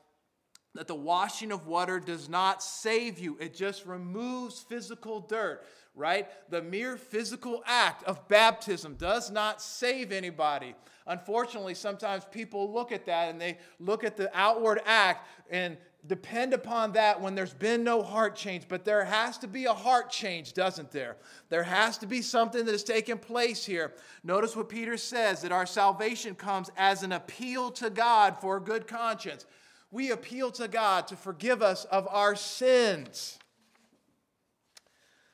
that 0.74 0.86
the 0.86 0.94
washing 0.94 1.52
of 1.52 1.66
water 1.66 2.00
does 2.00 2.28
not 2.28 2.62
save 2.62 3.18
you, 3.18 3.36
it 3.40 3.54
just 3.54 3.84
removes 3.84 4.60
physical 4.60 5.20
dirt, 5.20 5.64
right? 5.94 6.28
The 6.50 6.62
mere 6.62 6.96
physical 6.96 7.62
act 7.66 8.04
of 8.04 8.26
baptism 8.28 8.94
does 8.94 9.30
not 9.30 9.60
save 9.60 10.12
anybody. 10.12 10.74
Unfortunately, 11.06 11.74
sometimes 11.74 12.24
people 12.30 12.72
look 12.72 12.92
at 12.92 13.06
that 13.06 13.30
and 13.30 13.40
they 13.40 13.58
look 13.78 14.04
at 14.04 14.16
the 14.16 14.30
outward 14.32 14.80
act 14.86 15.26
and 15.50 15.76
depend 16.06 16.52
upon 16.52 16.92
that 16.92 17.20
when 17.20 17.34
there's 17.34 17.54
been 17.54 17.84
no 17.84 18.02
heart 18.02 18.34
change. 18.34 18.64
But 18.68 18.84
there 18.84 19.04
has 19.04 19.38
to 19.38 19.46
be 19.46 19.66
a 19.66 19.72
heart 19.72 20.10
change, 20.10 20.52
doesn't 20.52 20.90
there? 20.90 21.16
There 21.48 21.62
has 21.62 21.98
to 21.98 22.06
be 22.06 22.22
something 22.22 22.64
that 22.64 22.72
has 22.72 22.84
taken 22.84 23.18
place 23.18 23.64
here. 23.64 23.92
Notice 24.24 24.56
what 24.56 24.68
Peter 24.68 24.96
says 24.96 25.42
that 25.42 25.52
our 25.52 25.66
salvation 25.66 26.34
comes 26.34 26.70
as 26.76 27.02
an 27.02 27.12
appeal 27.12 27.70
to 27.72 27.90
God 27.90 28.36
for 28.40 28.56
a 28.56 28.60
good 28.60 28.86
conscience. 28.86 29.46
We 29.90 30.10
appeal 30.10 30.50
to 30.52 30.68
God 30.68 31.06
to 31.08 31.16
forgive 31.16 31.62
us 31.62 31.84
of 31.84 32.08
our 32.10 32.34
sins. 32.34 33.38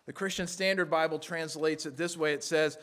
The 0.06 0.12
Christian 0.12 0.46
Standard 0.46 0.90
Bible 0.90 1.18
translates 1.18 1.86
it 1.86 1.96
this 1.96 2.16
way 2.16 2.32
it 2.32 2.42
says, 2.42 2.78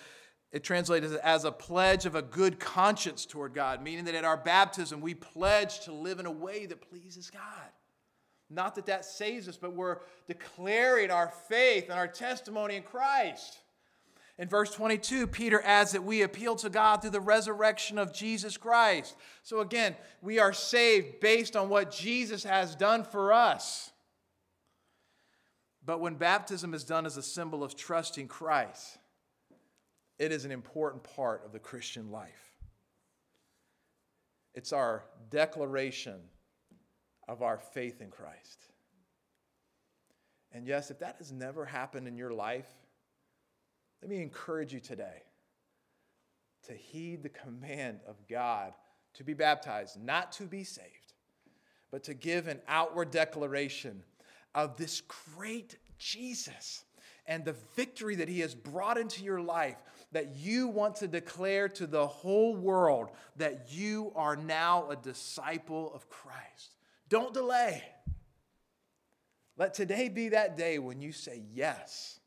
it 0.51 0.63
translates 0.63 1.11
as 1.15 1.43
a 1.43 1.51
pledge 1.51 2.05
of 2.05 2.15
a 2.15 2.21
good 2.21 2.59
conscience 2.59 3.25
toward 3.25 3.53
God, 3.53 3.83
meaning 3.83 4.05
that 4.05 4.15
at 4.15 4.23
our 4.23 4.37
baptism 4.37 5.01
we 5.01 5.13
pledge 5.13 5.81
to 5.81 5.93
live 5.93 6.19
in 6.19 6.25
a 6.25 6.31
way 6.31 6.65
that 6.65 6.87
pleases 6.89 7.29
God. 7.29 7.69
Not 8.49 8.75
that 8.75 8.85
that 8.85 9.05
saves 9.05 9.47
us, 9.47 9.57
but 9.57 9.73
we're 9.73 9.97
declaring 10.27 11.11
our 11.11 11.33
faith 11.49 11.85
and 11.85 11.93
our 11.93 12.07
testimony 12.07 12.75
in 12.75 12.83
Christ. 12.83 13.59
In 14.37 14.49
verse 14.49 14.73
22, 14.73 15.27
Peter 15.27 15.61
adds 15.63 15.93
that 15.93 16.03
we 16.03 16.21
appeal 16.21 16.55
to 16.57 16.69
God 16.69 17.01
through 17.01 17.11
the 17.11 17.21
resurrection 17.21 17.97
of 17.97 18.13
Jesus 18.13 18.57
Christ. 18.57 19.15
So 19.43 19.61
again, 19.61 19.95
we 20.21 20.39
are 20.39 20.53
saved 20.53 21.21
based 21.21 21.55
on 21.55 21.69
what 21.69 21.91
Jesus 21.91 22.43
has 22.43 22.75
done 22.75 23.03
for 23.03 23.31
us. 23.31 23.91
But 25.85 26.01
when 26.01 26.15
baptism 26.15 26.73
is 26.73 26.83
done 26.83 27.05
as 27.05 27.15
a 27.15 27.23
symbol 27.23 27.63
of 27.63 27.75
trusting 27.75 28.27
Christ, 28.27 28.97
it 30.17 30.31
is 30.31 30.45
an 30.45 30.51
important 30.51 31.03
part 31.03 31.43
of 31.45 31.51
the 31.51 31.59
Christian 31.59 32.11
life. 32.11 32.57
It's 34.53 34.71
our 34.71 35.03
declaration 35.29 36.19
of 37.27 37.41
our 37.41 37.57
faith 37.57 38.01
in 38.01 38.09
Christ. 38.09 38.67
And 40.51 40.65
yes, 40.65 40.89
if 40.89 40.99
that 40.99 41.17
has 41.17 41.31
never 41.31 41.65
happened 41.65 42.07
in 42.07 42.17
your 42.17 42.31
life, 42.31 42.69
let 44.01 44.09
me 44.09 44.21
encourage 44.21 44.73
you 44.73 44.79
today 44.79 45.23
to 46.67 46.73
heed 46.73 47.23
the 47.23 47.29
command 47.29 47.99
of 48.07 48.15
God 48.29 48.73
to 49.15 49.23
be 49.23 49.33
baptized, 49.33 50.01
not 50.01 50.31
to 50.33 50.43
be 50.43 50.63
saved, 50.63 51.13
but 51.91 52.03
to 52.03 52.13
give 52.13 52.47
an 52.47 52.61
outward 52.67 53.11
declaration 53.11 54.03
of 54.53 54.77
this 54.77 55.01
great 55.35 55.77
Jesus 55.97 56.85
and 57.27 57.43
the 57.43 57.55
victory 57.75 58.15
that 58.15 58.29
he 58.29 58.41
has 58.41 58.53
brought 58.53 58.97
into 58.97 59.23
your 59.23 59.41
life 59.41 59.77
that 60.11 60.35
you 60.35 60.67
want 60.67 60.97
to 60.97 61.07
declare 61.07 61.67
to 61.69 61.87
the 61.87 62.05
whole 62.05 62.55
world 62.55 63.09
that 63.37 63.67
you 63.69 64.11
are 64.15 64.35
now 64.35 64.89
a 64.89 64.95
disciple 64.95 65.91
of 65.93 66.09
Christ. 66.09 66.75
Don't 67.09 67.33
delay. 67.33 67.83
Let 69.57 69.73
today 69.73 70.09
be 70.09 70.29
that 70.29 70.57
day 70.57 70.79
when 70.79 71.01
you 71.01 71.11
say, 71.11 71.43
Yes, 71.53 72.19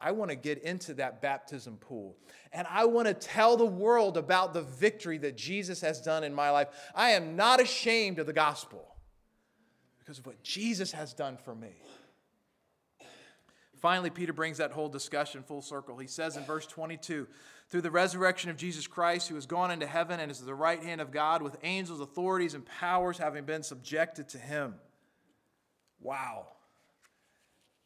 I 0.00 0.12
want 0.12 0.30
to 0.30 0.36
get 0.36 0.58
into 0.58 0.94
that 0.94 1.20
baptism 1.20 1.76
pool. 1.76 2.16
And 2.52 2.66
I 2.70 2.84
want 2.84 3.08
to 3.08 3.14
tell 3.14 3.56
the 3.56 3.66
world 3.66 4.16
about 4.16 4.54
the 4.54 4.62
victory 4.62 5.18
that 5.18 5.36
Jesus 5.36 5.80
has 5.80 6.00
done 6.00 6.24
in 6.24 6.34
my 6.34 6.50
life. 6.50 6.68
I 6.94 7.10
am 7.10 7.36
not 7.36 7.60
ashamed 7.60 8.18
of 8.18 8.26
the 8.26 8.32
gospel 8.32 8.94
because 9.98 10.18
of 10.18 10.26
what 10.26 10.42
Jesus 10.42 10.92
has 10.92 11.12
done 11.12 11.36
for 11.36 11.54
me. 11.54 11.82
Finally, 13.80 14.10
Peter 14.10 14.32
brings 14.32 14.58
that 14.58 14.72
whole 14.72 14.88
discussion 14.88 15.42
full 15.42 15.62
circle. 15.62 15.98
He 15.98 16.06
says 16.06 16.36
in 16.36 16.44
verse 16.44 16.66
22 16.66 17.26
through 17.70 17.82
the 17.82 17.90
resurrection 17.90 18.50
of 18.50 18.56
Jesus 18.56 18.86
Christ, 18.86 19.28
who 19.28 19.34
has 19.34 19.46
gone 19.46 19.70
into 19.70 19.86
heaven 19.86 20.20
and 20.20 20.30
is 20.30 20.40
at 20.40 20.46
the 20.46 20.54
right 20.54 20.82
hand 20.82 21.00
of 21.00 21.10
God, 21.10 21.42
with 21.42 21.56
angels, 21.62 22.00
authorities, 22.00 22.54
and 22.54 22.64
powers 22.64 23.18
having 23.18 23.44
been 23.44 23.62
subjected 23.62 24.28
to 24.30 24.38
him. 24.38 24.74
Wow. 26.00 26.46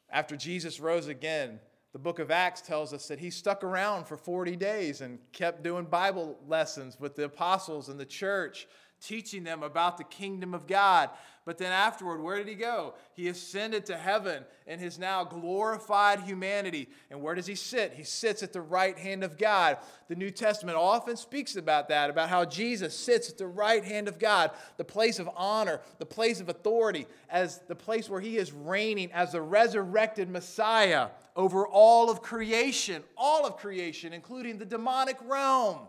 After 0.09 0.37
Jesus 0.37 0.79
rose 0.79 1.09
again, 1.09 1.59
the 1.93 1.99
book 1.99 2.19
of 2.19 2.31
Acts 2.31 2.63
tells 2.63 2.93
us 2.93 3.09
that 3.09 3.19
he 3.19 3.31
stuck 3.31 3.65
around 3.65 4.07
for 4.07 4.17
40 4.17 4.57
days 4.57 5.01
and 5.01 5.19
kept 5.33 5.63
doing 5.63 5.85
Bible 5.85 6.39
lessons 6.47 6.99
with 6.99 7.17
the 7.17 7.25
apostles 7.25 7.89
and 7.89 7.99
the 7.99 8.07
church 8.07 8.67
teaching 9.03 9.45
them 9.45 9.63
about 9.63 9.99
the 9.99 10.05
kingdom 10.05 10.55
of 10.55 10.67
God. 10.67 11.11
But 11.45 11.59
then 11.59 11.73
afterward, 11.73 12.23
where 12.23 12.37
did 12.37 12.47
he 12.47 12.55
go? 12.55 12.95
He 13.15 13.27
ascended 13.27 13.85
to 13.87 13.97
heaven 13.97 14.45
in 14.65 14.79
his 14.79 14.97
now 14.97 15.25
glorified 15.25 16.21
humanity. 16.21 16.89
And 17.11 17.21
where 17.21 17.35
does 17.35 17.49
he 17.49 17.57
sit? 17.57 17.95
He 17.95 18.05
sits 18.05 18.45
at 18.45 18.53
the 18.53 18.61
right 18.61 18.97
hand 18.97 19.25
of 19.25 19.37
God. 19.39 19.79
The 20.07 20.15
New 20.15 20.31
Testament 20.31 20.79
often 20.79 21.17
speaks 21.17 21.57
about 21.57 21.89
that, 21.89 22.11
about 22.11 22.29
how 22.29 22.45
Jesus 22.45 22.97
sits 22.97 23.29
at 23.29 23.39
the 23.39 23.47
right 23.49 23.85
hand 23.85 24.07
of 24.07 24.21
God, 24.21 24.53
the 24.77 24.85
place 24.85 25.19
of 25.19 25.29
honor, 25.35 25.81
the 25.99 26.07
place 26.07 26.41
of 26.41 26.49
authority, 26.49 27.09
as 27.29 27.59
the 27.67 27.75
place 27.75 28.09
where 28.09 28.21
he 28.21 28.37
is 28.37 28.53
reigning 28.53 29.11
as 29.11 29.33
the 29.33 29.43
resurrected 29.43 30.31
Messiah 30.31 31.09
over 31.35 31.67
all 31.67 32.09
of 32.09 32.23
creation, 32.23 33.03
all 33.17 33.47
of 33.47 33.57
creation, 33.57 34.13
including 34.13 34.59
the 34.59 34.65
demonic 34.65 35.17
realm. 35.25 35.81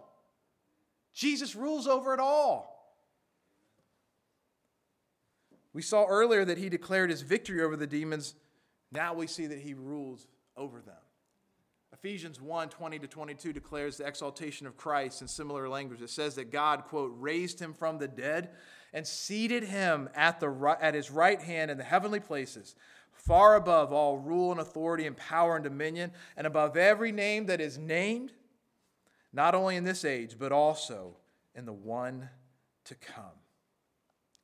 Jesus 1.13 1.55
rules 1.55 1.85
over 1.85 2.15
it 2.15 2.19
all. 2.19 2.72
We 5.73 5.81
saw 5.81 6.05
earlier 6.05 6.45
that 6.45 6.57
he 6.57 6.69
declared 6.69 7.09
his 7.09 7.23
victory 7.23 7.61
over 7.61 7.75
the 7.75 7.87
demons. 7.87 8.35
Now 8.91 9.13
we 9.13 9.27
see 9.27 9.47
that 9.47 9.59
he 9.59 9.73
rules 9.73 10.27
over 10.55 10.81
them. 10.81 10.95
Ephesians 11.93 12.41
1 12.41 12.69
20 12.69 12.99
to 12.99 13.07
22 13.07 13.53
declares 13.53 13.97
the 13.97 14.05
exaltation 14.05 14.67
of 14.67 14.75
Christ 14.75 15.21
in 15.21 15.27
similar 15.27 15.69
language. 15.69 16.01
It 16.01 16.09
says 16.09 16.35
that 16.35 16.51
God, 16.51 16.83
quote, 16.83 17.13
raised 17.17 17.59
him 17.59 17.73
from 17.73 17.97
the 17.97 18.07
dead 18.07 18.49
and 18.93 19.07
seated 19.07 19.63
him 19.63 20.09
at, 20.13 20.39
the, 20.39 20.77
at 20.81 20.93
his 20.93 21.09
right 21.09 21.41
hand 21.41 21.71
in 21.71 21.77
the 21.77 21.83
heavenly 21.83 22.19
places, 22.19 22.75
far 23.11 23.55
above 23.55 23.93
all 23.93 24.17
rule 24.17 24.51
and 24.51 24.59
authority 24.59 25.07
and 25.07 25.15
power 25.15 25.55
and 25.55 25.63
dominion, 25.63 26.11
and 26.35 26.45
above 26.45 26.75
every 26.75 27.11
name 27.11 27.45
that 27.45 27.61
is 27.61 27.77
named, 27.77 28.33
not 29.31 29.55
only 29.55 29.75
in 29.75 29.83
this 29.83 30.03
age, 30.03 30.35
but 30.37 30.51
also 30.51 31.15
in 31.55 31.65
the 31.65 31.73
one 31.73 32.29
to 32.85 32.95
come. 32.95 33.42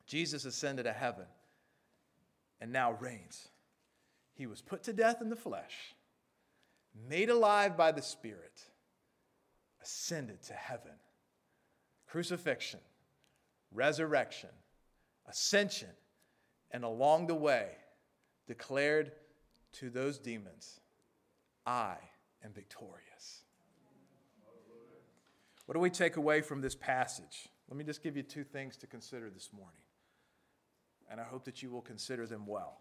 Jesus 0.10 0.44
ascended 0.44 0.84
to 0.86 0.92
heaven 0.92 1.26
and 2.60 2.74
now 2.74 2.94
reigns. 2.94 3.48
He 4.34 4.48
was 4.48 4.60
put 4.60 4.82
to 4.84 4.94
death 4.94 5.22
in 5.22 5.30
the 5.30 5.36
flesh, 5.36 5.94
made 7.08 7.30
alive 7.30 7.78
by 7.78 7.92
the 7.92 8.02
Spirit, 8.02 8.64
ascended 9.84 10.42
to 10.44 10.54
heaven. 10.54 10.94
Crucifixion, 12.08 12.80
resurrection, 13.72 14.50
ascension, 15.28 15.90
and 16.72 16.84
along 16.84 17.28
the 17.28 17.36
way, 17.36 17.68
declared 18.48 19.12
to 19.74 19.92
those 19.92 20.18
demons, 20.18 20.80
I 21.68 21.98
am 22.44 22.52
victorious. 22.52 23.44
What 25.68 25.76
do 25.76 25.80
we 25.80 25.92
take 25.92 26.18
away 26.18 26.42
from 26.42 26.62
this 26.62 26.74
passage? 26.74 27.48
Let 27.70 27.78
me 27.78 27.84
just 27.84 28.02
give 28.02 28.18
you 28.18 28.24
two 28.24 28.44
things 28.44 28.76
to 28.78 28.88
consider 28.88 29.30
this 29.30 29.52
morning. 29.54 29.82
And 31.10 31.20
I 31.20 31.24
hope 31.24 31.46
that 31.46 31.64
you 31.64 31.72
will 31.72 31.82
consider 31.82 32.28
them 32.28 32.46
well. 32.46 32.78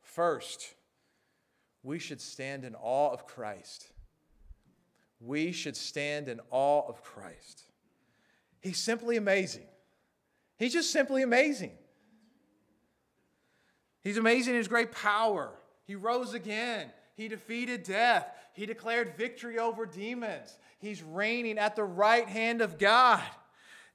First, 0.00 0.74
we 1.82 1.98
should 1.98 2.20
stand 2.20 2.64
in 2.64 2.74
awe 2.74 3.10
of 3.12 3.26
Christ. 3.26 3.86
We 5.20 5.52
should 5.52 5.76
stand 5.76 6.28
in 6.28 6.40
awe 6.50 6.86
of 6.88 7.02
Christ. 7.02 7.64
He's 8.60 8.78
simply 8.78 9.16
amazing. 9.16 9.66
He's 10.58 10.72
just 10.72 10.92
simply 10.92 11.22
amazing. 11.22 11.72
He's 14.02 14.16
amazing 14.16 14.54
in 14.54 14.58
his 14.58 14.68
great 14.68 14.92
power. 14.92 15.52
He 15.84 15.94
rose 15.94 16.34
again. 16.34 16.90
He 17.14 17.28
defeated 17.28 17.82
death. 17.82 18.26
He 18.52 18.66
declared 18.66 19.16
victory 19.16 19.58
over 19.58 19.86
demons. 19.86 20.56
He's 20.78 21.02
reigning 21.02 21.58
at 21.58 21.76
the 21.76 21.84
right 21.84 22.28
hand 22.28 22.60
of 22.60 22.78
God 22.78 23.22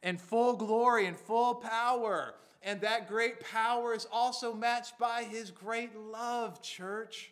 in 0.03 0.17
full 0.17 0.55
glory 0.55 1.05
and 1.05 1.17
full 1.17 1.55
power. 1.55 2.35
And 2.67 2.81
that 2.81 3.07
great 3.07 3.39
power 3.39 3.93
is 3.93 4.05
also 4.11 4.53
matched 4.53 4.99
by 4.99 5.23
his 5.23 5.51
great 5.51 5.97
love, 5.97 6.61
church 6.61 7.31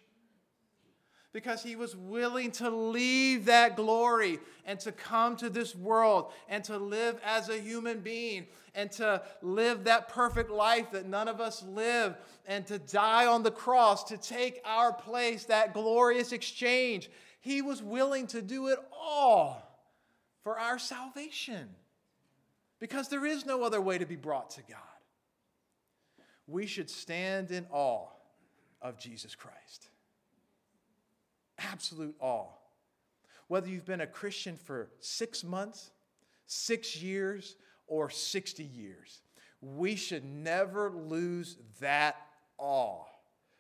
because 1.34 1.62
he 1.62 1.76
was 1.76 1.94
willing 1.98 2.50
to 2.50 2.70
leave 2.70 3.44
that 3.44 3.76
glory 3.76 4.40
and 4.66 4.80
to 4.80 4.94
come 4.94 5.36
to 5.36 5.50
this 5.50 5.76
world 5.76 6.32
and 6.48 6.64
to 6.64 6.78
live 6.78 7.20
as 7.26 7.50
a 7.50 7.60
human 7.60 8.00
being 8.00 8.48
and 8.74 8.90
to 8.90 9.22
live 9.42 9.84
that 9.84 10.08
perfect 10.08 10.50
life 10.50 10.90
that 10.92 11.06
none 11.06 11.28
of 11.28 11.42
us 11.42 11.62
live 11.64 12.16
and 12.46 12.66
to 12.66 12.80
die 12.80 13.26
on 13.26 13.44
the 13.44 13.52
cross 13.52 14.06
to 14.06 14.18
take 14.18 14.62
our 14.64 14.94
place, 14.94 15.44
that 15.44 15.74
glorious 15.74 16.32
exchange. 16.32 17.10
He 17.42 17.62
was 17.62 17.84
willing 17.84 18.28
to 18.28 18.42
do 18.42 18.70
it 18.70 18.80
all 18.98 19.62
for 20.42 20.58
our 20.58 20.80
salvation 20.80 21.68
because 22.80 23.10
there 23.10 23.26
is 23.26 23.46
no 23.46 23.64
other 23.64 23.82
way 23.82 23.98
to 23.98 24.06
be 24.06 24.16
brought 24.16 24.52
to 24.52 24.62
God. 24.62 24.95
We 26.48 26.66
should 26.68 26.90
stand 26.90 27.52
in 27.52 27.66
awe 27.72 28.08
of 28.82 28.98
Jesus 28.98 29.36
Christ 29.36 29.90
absolute 31.58 32.16
awe. 32.20 32.52
Whether 33.48 33.70
you've 33.70 33.86
been 33.86 34.02
a 34.02 34.08
Christian 34.08 34.58
for 34.58 34.90
six 35.00 35.44
months, 35.44 35.92
six 36.48 37.02
years, 37.02 37.56
or 37.88 38.10
60 38.10 38.64
years, 38.64 39.22
we 39.62 39.96
should 39.96 40.26
never 40.26 40.92
lose 40.92 41.58
that 41.80 42.16
awe 42.58 43.04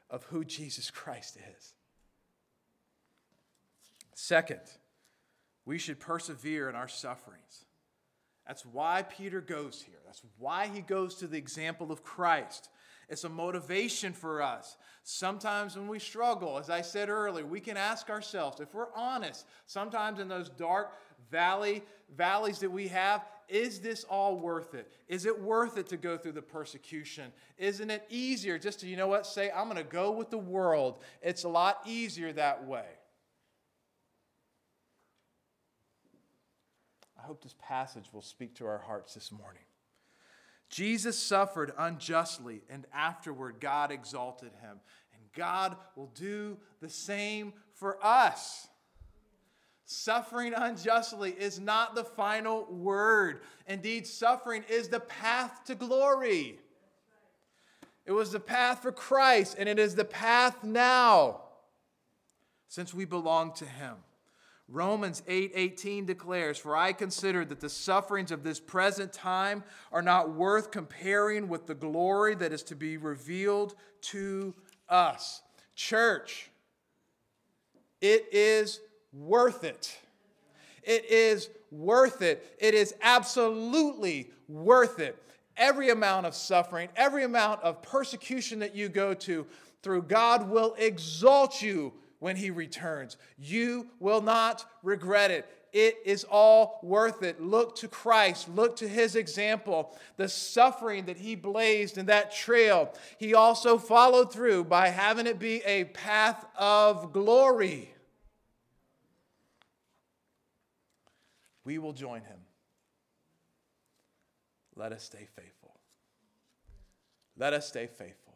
of 0.10 0.24
who 0.24 0.44
Jesus 0.44 0.90
Christ 0.90 1.38
is. 1.58 1.74
Second, 4.14 4.62
we 5.66 5.78
should 5.78 6.00
persevere 6.00 6.70
in 6.70 6.76
our 6.76 6.88
sufferings. 6.88 7.66
That's 8.48 8.66
why 8.66 9.04
Peter 9.04 9.42
goes 9.42 9.84
here. 9.86 9.98
That's 10.06 10.22
why 10.38 10.68
he 10.68 10.82
goes 10.82 11.16
to 11.16 11.28
the 11.28 11.38
example 11.38 11.92
of 11.92 12.04
Christ. 12.04 12.70
It's 13.10 13.24
a 13.24 13.30
motivation 13.30 14.14
for 14.14 14.42
us. 14.42 14.78
Sometimes 15.04 15.76
when 15.76 15.88
we 15.88 16.00
struggle, 16.00 16.58
as 16.58 16.70
I 16.70 16.82
said 16.82 17.10
earlier, 17.10 17.46
we 17.46 17.60
can 17.60 17.78
ask 17.78 18.10
ourselves, 18.10 18.60
if 18.60 18.74
we're 18.74 18.94
honest, 18.96 19.46
sometimes 19.66 20.20
in 20.20 20.28
those 20.28 20.50
dark 20.50 20.94
valley 21.32 21.84
valleys 22.16 22.60
that 22.60 22.72
we 22.72 22.88
have, 22.88 23.26
is 23.48 23.80
this 23.80 24.04
all 24.06 24.40
worth 24.40 24.74
it? 24.74 24.92
Is 25.08 25.26
it 25.26 25.40
worth 25.40 25.78
it 25.78 25.88
to 25.88 25.98
go 25.98 26.18
through 26.18 26.32
the 26.32 26.42
persecution? 26.42 27.32
Isn't 27.58 27.92
it 27.92 28.06
easier 28.10 28.58
just 28.58 28.80
to, 28.80 28.88
you 28.88 28.98
know 28.98 29.08
what, 29.08 29.28
say, 29.28 29.52
I'm 29.52 29.66
going 29.66 29.78
to 29.78 29.84
go 29.84 30.12
with 30.12 30.32
the 30.32 30.38
world? 30.38 31.04
It's 31.22 31.44
a 31.44 31.50
lot 31.50 31.82
easier 31.86 32.34
that 32.34 32.66
way. 32.66 32.86
I 37.20 37.22
hope 37.28 37.44
this 37.44 37.56
passage 37.60 38.06
will 38.12 38.22
speak 38.22 38.56
to 38.56 38.66
our 38.66 38.80
hearts 38.80 39.14
this 39.14 39.32
morning. 39.32 39.64
Jesus 40.76 41.18
suffered 41.18 41.72
unjustly, 41.78 42.62
and 42.70 42.86
afterward, 42.94 43.62
God 43.62 43.94
exalted 43.94 44.52
him. 44.62 44.82
And 45.14 45.24
God 45.34 45.78
will 45.96 46.12
do 46.14 46.58
the 46.82 46.90
same 46.90 47.54
for 47.76 47.98
us. 48.06 48.68
Suffering 49.86 50.54
unjustly 50.54 51.32
is 51.32 51.62
not 51.62 51.96
the 51.96 52.04
final 52.04 52.66
word. 52.66 53.44
Indeed, 53.68 54.06
suffering 54.06 54.66
is 54.68 54.90
the 54.90 55.00
path 55.00 55.64
to 55.68 55.76
glory. 55.76 56.60
It 58.06 58.12
was 58.12 58.34
the 58.34 58.42
path 58.42 58.82
for 58.82 58.92
Christ, 58.92 59.56
and 59.58 59.70
it 59.70 59.80
is 59.80 59.96
the 59.96 60.04
path 60.04 60.62
now 60.62 61.40
since 62.68 62.94
we 62.94 63.06
belong 63.06 63.54
to 63.54 63.66
Him. 63.66 63.96
Romans 64.68 65.22
8:18 65.28 66.04
8, 66.04 66.06
declares, 66.08 66.58
"For 66.58 66.76
I 66.76 66.92
consider 66.92 67.46
that 67.46 67.60
the 67.60 67.70
sufferings 67.70 68.32
of 68.32 68.44
this 68.44 68.60
present 68.60 69.14
time 69.14 69.64
are 69.92 70.02
not 70.02 70.32
worth 70.32 70.72
comparing 70.72 71.48
with 71.48 71.68
the 71.68 71.76
glory 71.76 72.34
that 72.36 72.52
is 72.52 72.64
to 72.64 72.76
be 72.76 72.98
revealed 72.98 73.76
to 74.02 74.56
us." 74.90 75.44
Church, 75.76 76.50
it 78.02 78.28
is 78.32 78.80
worth 79.14 79.64
it. 79.64 79.98
It 80.82 81.06
is 81.06 81.50
worth 81.72 82.22
it. 82.22 82.56
It 82.60 82.74
is 82.74 82.96
absolutely 83.02 84.32
worth 84.48 85.00
it. 85.00 85.22
Every 85.58 85.90
amount 85.90 86.26
of 86.26 86.36
suffering, 86.36 86.90
every 86.96 87.24
amount 87.24 87.62
of 87.62 87.82
persecution 87.82 88.60
that 88.60 88.76
you 88.76 88.90
go 88.90 89.14
to 89.14 89.48
through 89.82 90.04
God 90.04 90.50
will 90.50 90.74
exalt 90.76 91.62
you 91.62 91.94
when 92.20 92.36
he 92.36 92.50
returns. 92.50 93.18
You 93.38 93.88
will 94.00 94.22
not 94.22 94.66
regret 94.84 95.32
it. 95.32 95.48
It 95.74 95.98
is 96.06 96.24
all 96.24 96.80
worth 96.84 97.22
it. 97.22 97.42
Look 97.42 97.76
to 97.78 97.90
Christ. 97.90 98.48
Look 98.48 98.78
to 98.78 98.88
his 98.88 99.18
example. 99.18 99.94
The 100.16 100.30
suffering 100.30 101.06
that 101.08 101.18
he 101.18 101.36
blazed 101.36 101.98
in 101.98 102.06
that 102.06 102.34
trail, 102.34 102.94
he 103.18 103.34
also 103.34 103.78
followed 103.78 104.32
through 104.32 104.64
by 104.66 104.88
having 104.88 105.28
it 105.28 105.38
be 105.38 105.62
a 105.66 105.84
path 105.84 106.46
of 106.56 107.12
glory. 107.12 107.94
We 111.66 111.78
will 111.78 111.94
join 111.94 112.22
him. 112.22 112.38
Let 114.78 114.94
us 114.94 115.04
stay 115.04 115.28
faithful. 115.36 115.76
Let 117.38 117.54
us 117.54 117.68
stay 117.68 117.88
faithful. 117.88 118.34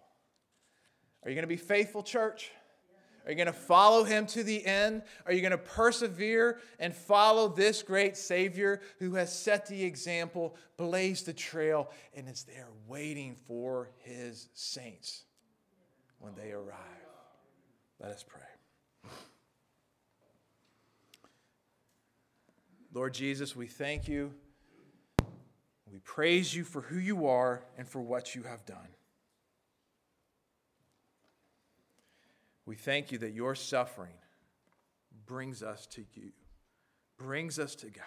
Are 1.23 1.29
you 1.29 1.35
going 1.35 1.43
to 1.43 1.47
be 1.47 1.55
faithful, 1.57 2.03
church? 2.03 2.51
Are 3.29 3.31
you 3.31 3.35
going 3.35 3.45
to 3.45 3.53
follow 3.53 4.05
him 4.05 4.25
to 4.25 4.41
the 4.41 4.65
end? 4.65 5.03
Are 5.27 5.31
you 5.31 5.41
going 5.41 5.51
to 5.51 5.57
persevere 5.59 6.57
and 6.79 6.95
follow 6.95 7.47
this 7.47 7.83
great 7.83 8.17
Savior 8.17 8.81
who 8.97 9.13
has 9.13 9.31
set 9.31 9.67
the 9.67 9.83
example, 9.83 10.55
blazed 10.77 11.27
the 11.27 11.33
trail, 11.33 11.91
and 12.15 12.27
is 12.27 12.41
there 12.45 12.69
waiting 12.87 13.35
for 13.45 13.91
his 13.99 14.49
saints 14.55 15.25
when 16.17 16.33
they 16.33 16.53
arrive? 16.53 16.73
Let 17.99 18.09
us 18.09 18.25
pray. 18.27 19.11
Lord 22.95 23.13
Jesus, 23.13 23.55
we 23.55 23.67
thank 23.67 24.07
you. 24.07 24.33
We 25.91 25.99
praise 25.99 26.55
you 26.55 26.63
for 26.63 26.81
who 26.81 26.97
you 26.97 27.27
are 27.27 27.61
and 27.77 27.87
for 27.87 28.01
what 28.01 28.33
you 28.33 28.41
have 28.41 28.65
done. 28.65 28.87
We 32.69 32.75
thank 32.75 33.11
you 33.11 33.17
that 33.17 33.33
your 33.33 33.55
suffering 33.55 34.13
brings 35.25 35.63
us 35.63 35.87
to 35.87 36.05
you, 36.13 36.29
brings 37.17 37.57
us 37.57 37.73
to 37.77 37.87
God. 37.87 38.03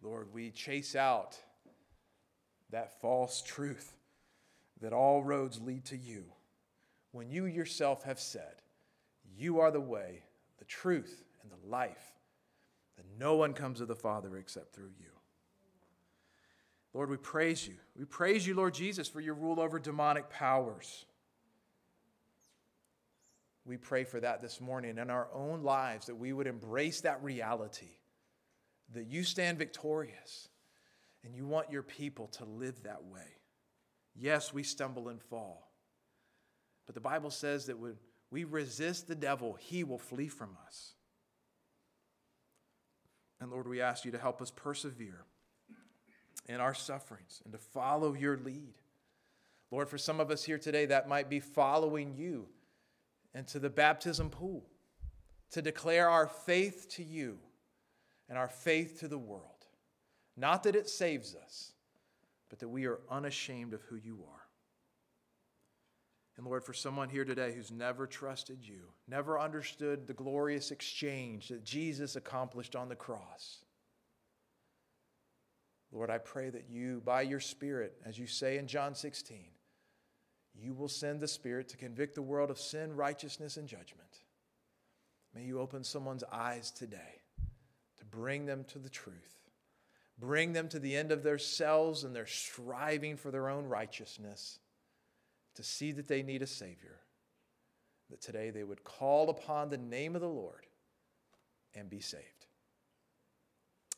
Lord, 0.00 0.32
we 0.32 0.52
chase 0.52 0.94
out 0.94 1.36
that 2.70 3.00
false 3.00 3.42
truth 3.42 3.96
that 4.80 4.92
all 4.92 5.24
roads 5.24 5.60
lead 5.60 5.84
to 5.86 5.96
you 5.96 6.26
when 7.10 7.32
you 7.32 7.46
yourself 7.46 8.04
have 8.04 8.20
said, 8.20 8.62
You 9.36 9.58
are 9.58 9.72
the 9.72 9.80
way, 9.80 10.22
the 10.60 10.64
truth, 10.64 11.24
and 11.42 11.50
the 11.50 11.68
life, 11.68 12.12
that 12.96 13.06
no 13.18 13.34
one 13.34 13.54
comes 13.54 13.80
to 13.80 13.86
the 13.86 13.96
Father 13.96 14.36
except 14.36 14.72
through 14.72 14.92
you. 15.00 15.10
Lord, 16.94 17.10
we 17.10 17.16
praise 17.16 17.66
you. 17.66 17.74
We 17.98 18.04
praise 18.04 18.46
you, 18.46 18.54
Lord 18.54 18.74
Jesus, 18.74 19.08
for 19.08 19.20
your 19.20 19.34
rule 19.34 19.58
over 19.58 19.80
demonic 19.80 20.30
powers. 20.30 21.06
We 23.64 23.76
pray 23.76 24.04
for 24.04 24.18
that 24.20 24.42
this 24.42 24.60
morning 24.60 24.98
in 24.98 25.10
our 25.10 25.28
own 25.32 25.62
lives, 25.62 26.06
that 26.06 26.16
we 26.16 26.32
would 26.32 26.46
embrace 26.46 27.00
that 27.02 27.22
reality, 27.22 27.98
that 28.92 29.06
you 29.06 29.22
stand 29.22 29.58
victorious, 29.58 30.48
and 31.24 31.34
you 31.34 31.46
want 31.46 31.70
your 31.70 31.82
people 31.82 32.26
to 32.26 32.44
live 32.44 32.82
that 32.82 33.04
way. 33.04 33.38
Yes, 34.16 34.52
we 34.52 34.62
stumble 34.62 35.08
and 35.08 35.22
fall, 35.22 35.70
but 36.86 36.94
the 36.94 37.00
Bible 37.00 37.30
says 37.30 37.66
that 37.66 37.78
when 37.78 37.94
we 38.30 38.44
resist 38.44 39.06
the 39.06 39.14
devil, 39.14 39.56
he 39.60 39.84
will 39.84 39.98
flee 39.98 40.28
from 40.28 40.56
us. 40.66 40.94
And 43.40 43.50
Lord, 43.50 43.68
we 43.68 43.80
ask 43.80 44.04
you 44.04 44.10
to 44.10 44.18
help 44.18 44.42
us 44.42 44.50
persevere 44.50 45.24
in 46.48 46.60
our 46.60 46.74
sufferings 46.74 47.40
and 47.44 47.52
to 47.52 47.58
follow 47.58 48.14
your 48.14 48.36
lead. 48.36 48.74
Lord, 49.70 49.88
for 49.88 49.98
some 49.98 50.20
of 50.20 50.30
us 50.30 50.44
here 50.44 50.58
today, 50.58 50.86
that 50.86 51.08
might 51.08 51.30
be 51.30 51.40
following 51.40 52.14
you 52.14 52.48
into 53.34 53.58
the 53.58 53.70
baptism 53.70 54.30
pool 54.30 54.64
to 55.50 55.62
declare 55.62 56.08
our 56.08 56.26
faith 56.26 56.88
to 56.90 57.04
you 57.04 57.38
and 58.28 58.38
our 58.38 58.48
faith 58.48 59.00
to 59.00 59.08
the 59.08 59.18
world. 59.18 59.66
Not 60.36 60.62
that 60.62 60.76
it 60.76 60.88
saves 60.88 61.34
us, 61.34 61.72
but 62.48 62.58
that 62.60 62.68
we 62.68 62.86
are 62.86 63.00
unashamed 63.10 63.74
of 63.74 63.82
who 63.82 63.96
you 63.96 64.24
are. 64.30 64.40
And 66.36 66.46
Lord, 66.46 66.64
for 66.64 66.72
someone 66.72 67.10
here 67.10 67.26
today 67.26 67.52
who's 67.54 67.70
never 67.70 68.06
trusted 68.06 68.58
you, 68.62 68.88
never 69.06 69.38
understood 69.38 70.06
the 70.06 70.14
glorious 70.14 70.70
exchange 70.70 71.48
that 71.48 71.64
Jesus 71.64 72.16
accomplished 72.16 72.74
on 72.74 72.88
the 72.88 72.96
cross, 72.96 73.64
Lord, 75.92 76.08
I 76.08 76.16
pray 76.16 76.48
that 76.48 76.70
you, 76.70 77.02
by 77.04 77.20
your 77.20 77.38
Spirit, 77.38 77.94
as 78.06 78.18
you 78.18 78.26
say 78.26 78.56
in 78.56 78.66
John 78.66 78.94
16, 78.94 79.44
you 80.54 80.74
will 80.74 80.88
send 80.88 81.20
the 81.20 81.28
Spirit 81.28 81.68
to 81.68 81.76
convict 81.76 82.14
the 82.14 82.22
world 82.22 82.50
of 82.50 82.58
sin, 82.58 82.94
righteousness, 82.94 83.56
and 83.56 83.68
judgment. 83.68 84.20
May 85.34 85.44
you 85.44 85.60
open 85.60 85.82
someone's 85.82 86.24
eyes 86.30 86.70
today 86.70 87.20
to 87.98 88.04
bring 88.04 88.44
them 88.46 88.64
to 88.68 88.78
the 88.78 88.90
truth, 88.90 89.48
bring 90.18 90.52
them 90.52 90.68
to 90.68 90.78
the 90.78 90.94
end 90.96 91.10
of 91.10 91.22
their 91.22 91.38
selves 91.38 92.04
and 92.04 92.14
their 92.14 92.26
striving 92.26 93.16
for 93.16 93.30
their 93.30 93.48
own 93.48 93.66
righteousness, 93.66 94.58
to 95.54 95.62
see 95.62 95.92
that 95.92 96.08
they 96.08 96.22
need 96.22 96.42
a 96.42 96.46
Savior, 96.46 96.98
that 98.10 98.20
today 98.20 98.50
they 98.50 98.64
would 98.64 98.84
call 98.84 99.30
upon 99.30 99.68
the 99.68 99.78
name 99.78 100.14
of 100.14 100.20
the 100.20 100.28
Lord 100.28 100.66
and 101.74 101.88
be 101.88 102.00
saved. 102.00 102.46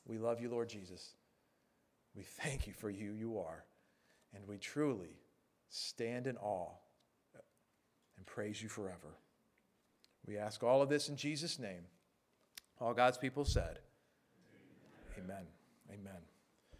We 0.06 0.18
love 0.18 0.40
you, 0.40 0.50
Lord 0.50 0.68
Jesus. 0.68 1.14
We 2.14 2.22
thank 2.22 2.66
you 2.66 2.72
for 2.72 2.90
you 2.90 3.12
you 3.12 3.38
are. 3.38 3.64
And 4.34 4.46
we 4.46 4.58
truly 4.58 5.20
stand 5.74 6.28
in 6.28 6.36
awe 6.36 6.70
and 8.16 8.26
praise 8.26 8.62
you 8.62 8.68
forever. 8.68 9.18
We 10.24 10.38
ask 10.38 10.62
all 10.62 10.80
of 10.80 10.88
this 10.88 11.08
in 11.08 11.16
Jesus' 11.16 11.58
name. 11.58 11.82
All 12.80 12.94
God's 12.94 13.18
people 13.18 13.44
said, 13.44 13.80
Amen. 15.18 15.46
Amen. 15.90 16.00
Amen. 16.00 16.33